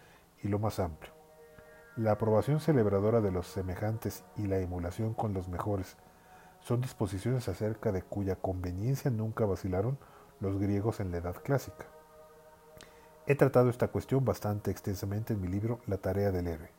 y 0.42 0.48
lo 0.48 0.60
más 0.60 0.80
amplio. 0.80 1.14
La 1.96 2.12
aprobación 2.12 2.60
celebradora 2.60 3.22
de 3.22 3.32
los 3.32 3.48
semejantes 3.48 4.24
y 4.38 4.48
la 4.48 4.60
emulación 4.60 5.14
con 5.14 5.34
los 5.34 5.48
mejores 5.48 5.98
son 6.62 6.82
disposiciones 6.82 7.48
acerca 7.48 7.92
de 7.92 8.02
cuya 8.02 8.36
conveniencia 8.36 9.12
nunca 9.12 9.46
vacilaron 9.46 9.98
los 10.40 10.58
griegos 10.58 11.00
en 11.00 11.12
la 11.12 11.18
Edad 11.18 11.36
Clásica. 11.44 11.86
He 13.28 13.36
tratado 13.36 13.70
esta 13.70 13.90
cuestión 13.90 14.26
bastante 14.26 14.72
extensamente 14.72 15.34
en 15.34 15.42
mi 15.42 15.48
libro 15.48 15.80
La 15.86 15.98
tarea 15.98 16.32
del 16.32 16.48
héroe, 16.48 16.72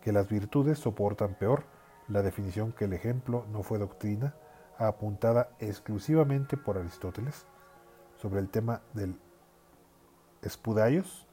que 0.00 0.12
las 0.12 0.28
virtudes 0.28 0.78
soportan 0.78 1.34
peor 1.34 1.64
la 2.08 2.22
definición 2.22 2.72
que 2.72 2.84
el 2.84 2.92
ejemplo 2.92 3.44
no 3.52 3.62
fue 3.62 3.78
doctrina, 3.78 4.34
apuntada 4.78 5.50
exclusivamente 5.58 6.56
por 6.56 6.78
Aristóteles 6.78 7.46
sobre 8.20 8.40
el 8.40 8.48
tema 8.48 8.82
del 8.94 9.18
espudaios 10.42 11.26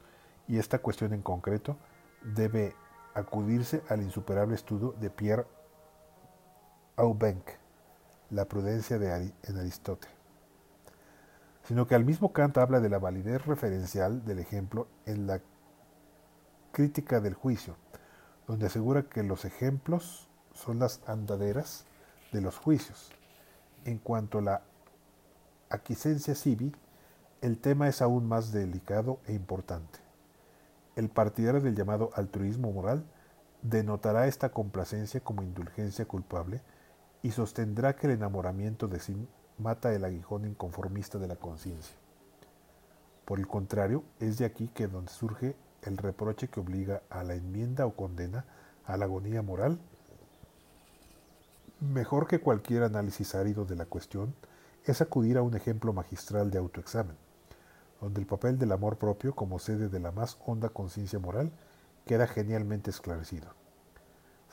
y 0.48 0.58
esta 0.58 0.78
cuestión 0.78 1.12
en 1.12 1.22
concreto 1.22 1.76
debe 2.22 2.74
acudirse 3.14 3.82
al 3.88 4.02
insuperable 4.02 4.54
estudio 4.54 4.94
de 5.00 5.10
Pierre 5.10 5.46
Aubenc, 6.96 7.48
La 8.30 8.46
prudencia 8.46 8.98
de 8.98 9.32
en 9.42 9.58
Aristóteles, 9.58 10.14
sino 11.64 11.86
que 11.86 11.94
al 11.94 12.04
mismo 12.04 12.32
Kant 12.32 12.58
habla 12.58 12.80
de 12.80 12.88
la 12.88 12.98
validez 12.98 13.44
referencial 13.46 14.24
del 14.24 14.38
ejemplo 14.38 14.88
en 15.06 15.26
la 15.26 15.40
crítica 16.72 17.20
del 17.20 17.34
juicio, 17.34 17.76
donde 18.46 18.66
asegura 18.66 19.04
que 19.04 19.22
los 19.22 19.44
ejemplos 19.44 20.28
son 20.52 20.78
las 20.78 21.00
andaderas 21.06 21.86
de 22.32 22.40
los 22.40 22.58
juicios. 22.58 23.12
En 23.84 23.98
cuanto 23.98 24.38
a 24.38 24.42
la 24.42 24.62
aquiescencia 25.68 26.34
civi, 26.34 26.74
el 27.42 27.58
tema 27.58 27.88
es 27.88 28.00
aún 28.00 28.26
más 28.26 28.50
delicado 28.50 29.18
e 29.26 29.34
importante. 29.34 29.98
El 30.96 31.10
partidario 31.10 31.60
del 31.60 31.74
llamado 31.74 32.10
altruismo 32.14 32.72
moral 32.72 33.04
denotará 33.60 34.26
esta 34.26 34.50
complacencia 34.50 35.20
como 35.20 35.42
indulgencia 35.42 36.06
culpable 36.06 36.62
y 37.22 37.32
sostendrá 37.32 37.96
que 37.96 38.06
el 38.06 38.14
enamoramiento 38.14 38.88
de 38.88 39.00
sí 39.00 39.28
mata 39.58 39.92
el 39.92 40.04
aguijón 40.04 40.46
inconformista 40.46 41.18
de 41.18 41.28
la 41.28 41.36
conciencia. 41.36 41.96
Por 43.24 43.38
el 43.38 43.46
contrario, 43.46 44.04
es 44.20 44.38
de 44.38 44.46
aquí 44.46 44.68
que 44.68 44.86
donde 44.86 45.12
surge 45.12 45.56
el 45.82 45.98
reproche 45.98 46.48
que 46.48 46.60
obliga 46.60 47.02
a 47.10 47.22
la 47.22 47.34
enmienda 47.34 47.84
o 47.84 47.94
condena 47.94 48.46
a 48.86 48.96
la 48.96 49.04
agonía 49.04 49.42
moral 49.42 49.78
Mejor 51.92 52.26
que 52.26 52.40
cualquier 52.40 52.82
análisis 52.82 53.34
árido 53.34 53.66
de 53.66 53.76
la 53.76 53.84
cuestión, 53.84 54.34
es 54.84 55.02
acudir 55.02 55.36
a 55.36 55.42
un 55.42 55.54
ejemplo 55.54 55.92
magistral 55.92 56.50
de 56.50 56.56
autoexamen, 56.56 57.16
donde 58.00 58.20
el 58.22 58.26
papel 58.26 58.58
del 58.58 58.72
amor 58.72 58.96
propio 58.96 59.34
como 59.34 59.58
sede 59.58 59.90
de 59.90 60.00
la 60.00 60.10
más 60.10 60.38
honda 60.46 60.70
conciencia 60.70 61.18
moral 61.18 61.52
queda 62.06 62.26
genialmente 62.26 62.90
esclarecido. 62.90 63.52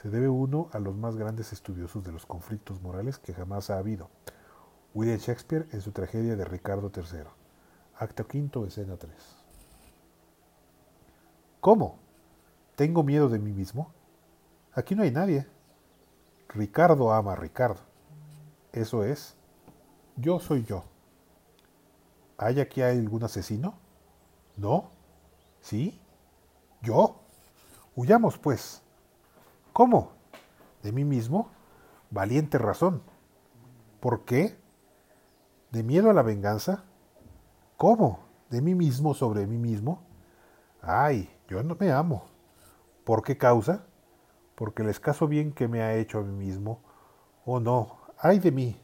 Se 0.02 0.10
debe 0.10 0.28
uno 0.28 0.70
a 0.74 0.80
los 0.80 0.98
más 0.98 1.15
grandes 1.15 1.54
estudiosos 1.54 2.04
de 2.04 2.12
los 2.12 2.26
conflictos 2.26 2.82
morales 2.82 3.17
que 3.17 3.34
jamás 3.34 3.70
ha 3.70 3.78
habido. 3.78 4.10
William 4.94 5.17
Shakespeare 5.17 5.70
en 5.72 5.80
su 5.80 5.94
tragedia 5.94 6.36
de 6.36 6.44
Ricardo 6.44 6.91
III. 6.94 7.30
Acto 7.98 8.28
quinto, 8.28 8.65
escena 8.65 8.98
3. 8.98 9.13
¿Cómo? 11.62 11.98
¿Tengo 12.76 13.04
miedo 13.04 13.30
de 13.30 13.39
mí 13.39 13.54
mismo? 13.54 13.94
Aquí 14.74 14.96
no 14.96 15.04
hay 15.04 15.12
nadie. 15.12 15.48
Ricardo 16.54 17.14
ama 17.14 17.34
a 17.34 17.36
Ricardo. 17.36 17.80
Eso 18.74 19.04
es, 19.04 19.36
yo 20.18 20.40
soy 20.40 20.64
yo. 20.64 20.84
¿Hay 22.38 22.60
aquí 22.60 22.82
algún 22.82 23.24
asesino? 23.24 23.76
¿No? 24.58 24.90
¿Sí? 25.62 26.02
¿Yo? 26.82 27.22
Huyamos, 27.96 28.38
pues. 28.38 28.82
¿Cómo? 29.72 30.12
¿De 30.84 30.92
mí 30.92 31.06
mismo? 31.06 31.50
Valiente 32.10 32.58
razón. 32.58 33.02
¿Por 34.02 34.26
qué? 34.26 34.60
¿De 35.72 35.84
miedo 35.84 36.10
a 36.10 36.14
la 36.14 36.22
venganza? 36.22 36.84
¿Cómo? 37.78 38.20
¿De 38.50 38.62
mí 38.62 38.76
mismo 38.76 39.14
sobre 39.14 39.48
mí 39.48 39.58
mismo? 39.58 40.02
Ay, 40.82 41.30
yo 41.48 41.64
no 41.64 41.78
me 41.80 41.92
amo. 41.92 42.26
¿Por 43.06 43.24
qué 43.24 43.38
causa? 43.38 43.86
Porque 44.62 44.84
el 44.84 44.89
escaso 44.89 45.28
bien 45.28 45.54
que 45.54 45.67
me 45.67 45.82
ha 45.82 45.95
hecho 45.95 46.19
a 46.19 46.21
mí 46.21 46.45
mismo. 46.45 46.84
Oh 47.45 47.60
no, 47.60 47.97
ay 48.19 48.38
de 48.38 48.52
mí. 48.52 48.80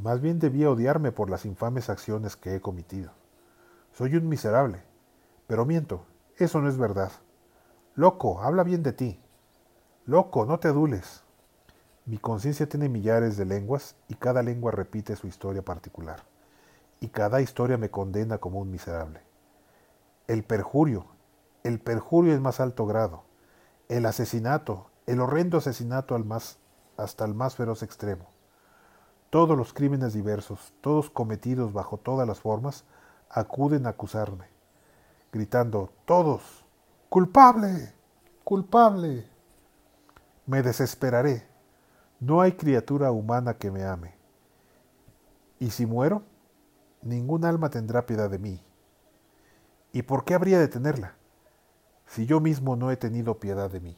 Más 0.00 0.20
bien 0.20 0.40
debía 0.40 0.72
odiarme 0.72 1.12
por 1.12 1.30
las 1.30 1.44
infames 1.44 1.88
acciones 1.88 2.34
que 2.34 2.56
he 2.56 2.60
cometido. 2.60 3.12
Soy 3.92 4.16
un 4.16 4.28
miserable. 4.28 4.82
Pero 5.46 5.64
miento, 5.64 6.04
eso 6.36 6.60
no 6.60 6.68
es 6.68 6.76
verdad. 6.76 7.12
Loco, 7.94 8.40
habla 8.40 8.64
bien 8.64 8.82
de 8.82 8.92
ti. 8.92 9.20
Loco, 10.04 10.44
no 10.46 10.58
te 10.58 10.66
adules. 10.66 11.22
Mi 12.04 12.18
conciencia 12.18 12.68
tiene 12.68 12.88
millares 12.88 13.36
de 13.36 13.44
lenguas 13.44 13.94
y 14.08 14.16
cada 14.16 14.42
lengua 14.42 14.72
repite 14.72 15.14
su 15.14 15.28
historia 15.28 15.62
particular. 15.62 16.24
Y 16.98 17.10
cada 17.10 17.40
historia 17.40 17.78
me 17.78 17.88
condena 17.88 18.38
como 18.38 18.58
un 18.58 18.72
miserable. 18.72 19.20
El 20.26 20.42
perjurio, 20.42 21.06
el 21.62 21.78
perjurio 21.78 22.34
es 22.34 22.40
más 22.40 22.58
alto 22.58 22.84
grado. 22.84 23.28
El 23.88 24.04
asesinato, 24.04 24.87
el 25.08 25.20
horrendo 25.20 25.56
asesinato 25.56 26.14
al 26.14 26.26
más, 26.26 26.58
hasta 26.98 27.24
el 27.24 27.32
más 27.32 27.56
feroz 27.56 27.82
extremo. 27.82 28.26
Todos 29.30 29.56
los 29.56 29.72
crímenes 29.72 30.12
diversos, 30.12 30.74
todos 30.82 31.08
cometidos 31.08 31.72
bajo 31.72 31.96
todas 31.96 32.28
las 32.28 32.40
formas, 32.40 32.84
acuden 33.30 33.86
a 33.86 33.90
acusarme, 33.90 34.48
gritando, 35.32 35.90
todos, 36.04 36.66
culpable, 37.08 37.94
culpable. 38.44 39.26
Me 40.44 40.62
desesperaré. 40.62 41.48
No 42.20 42.42
hay 42.42 42.52
criatura 42.52 43.10
humana 43.10 43.54
que 43.54 43.70
me 43.70 43.84
ame. 43.84 44.14
Y 45.58 45.70
si 45.70 45.86
muero, 45.86 46.22
ningún 47.00 47.46
alma 47.46 47.70
tendrá 47.70 48.04
piedad 48.04 48.28
de 48.28 48.38
mí. 48.38 48.62
¿Y 49.90 50.02
por 50.02 50.26
qué 50.26 50.34
habría 50.34 50.58
de 50.58 50.68
tenerla? 50.68 51.14
Si 52.04 52.26
yo 52.26 52.40
mismo 52.40 52.76
no 52.76 52.90
he 52.90 52.98
tenido 52.98 53.38
piedad 53.38 53.70
de 53.70 53.80
mí. 53.80 53.96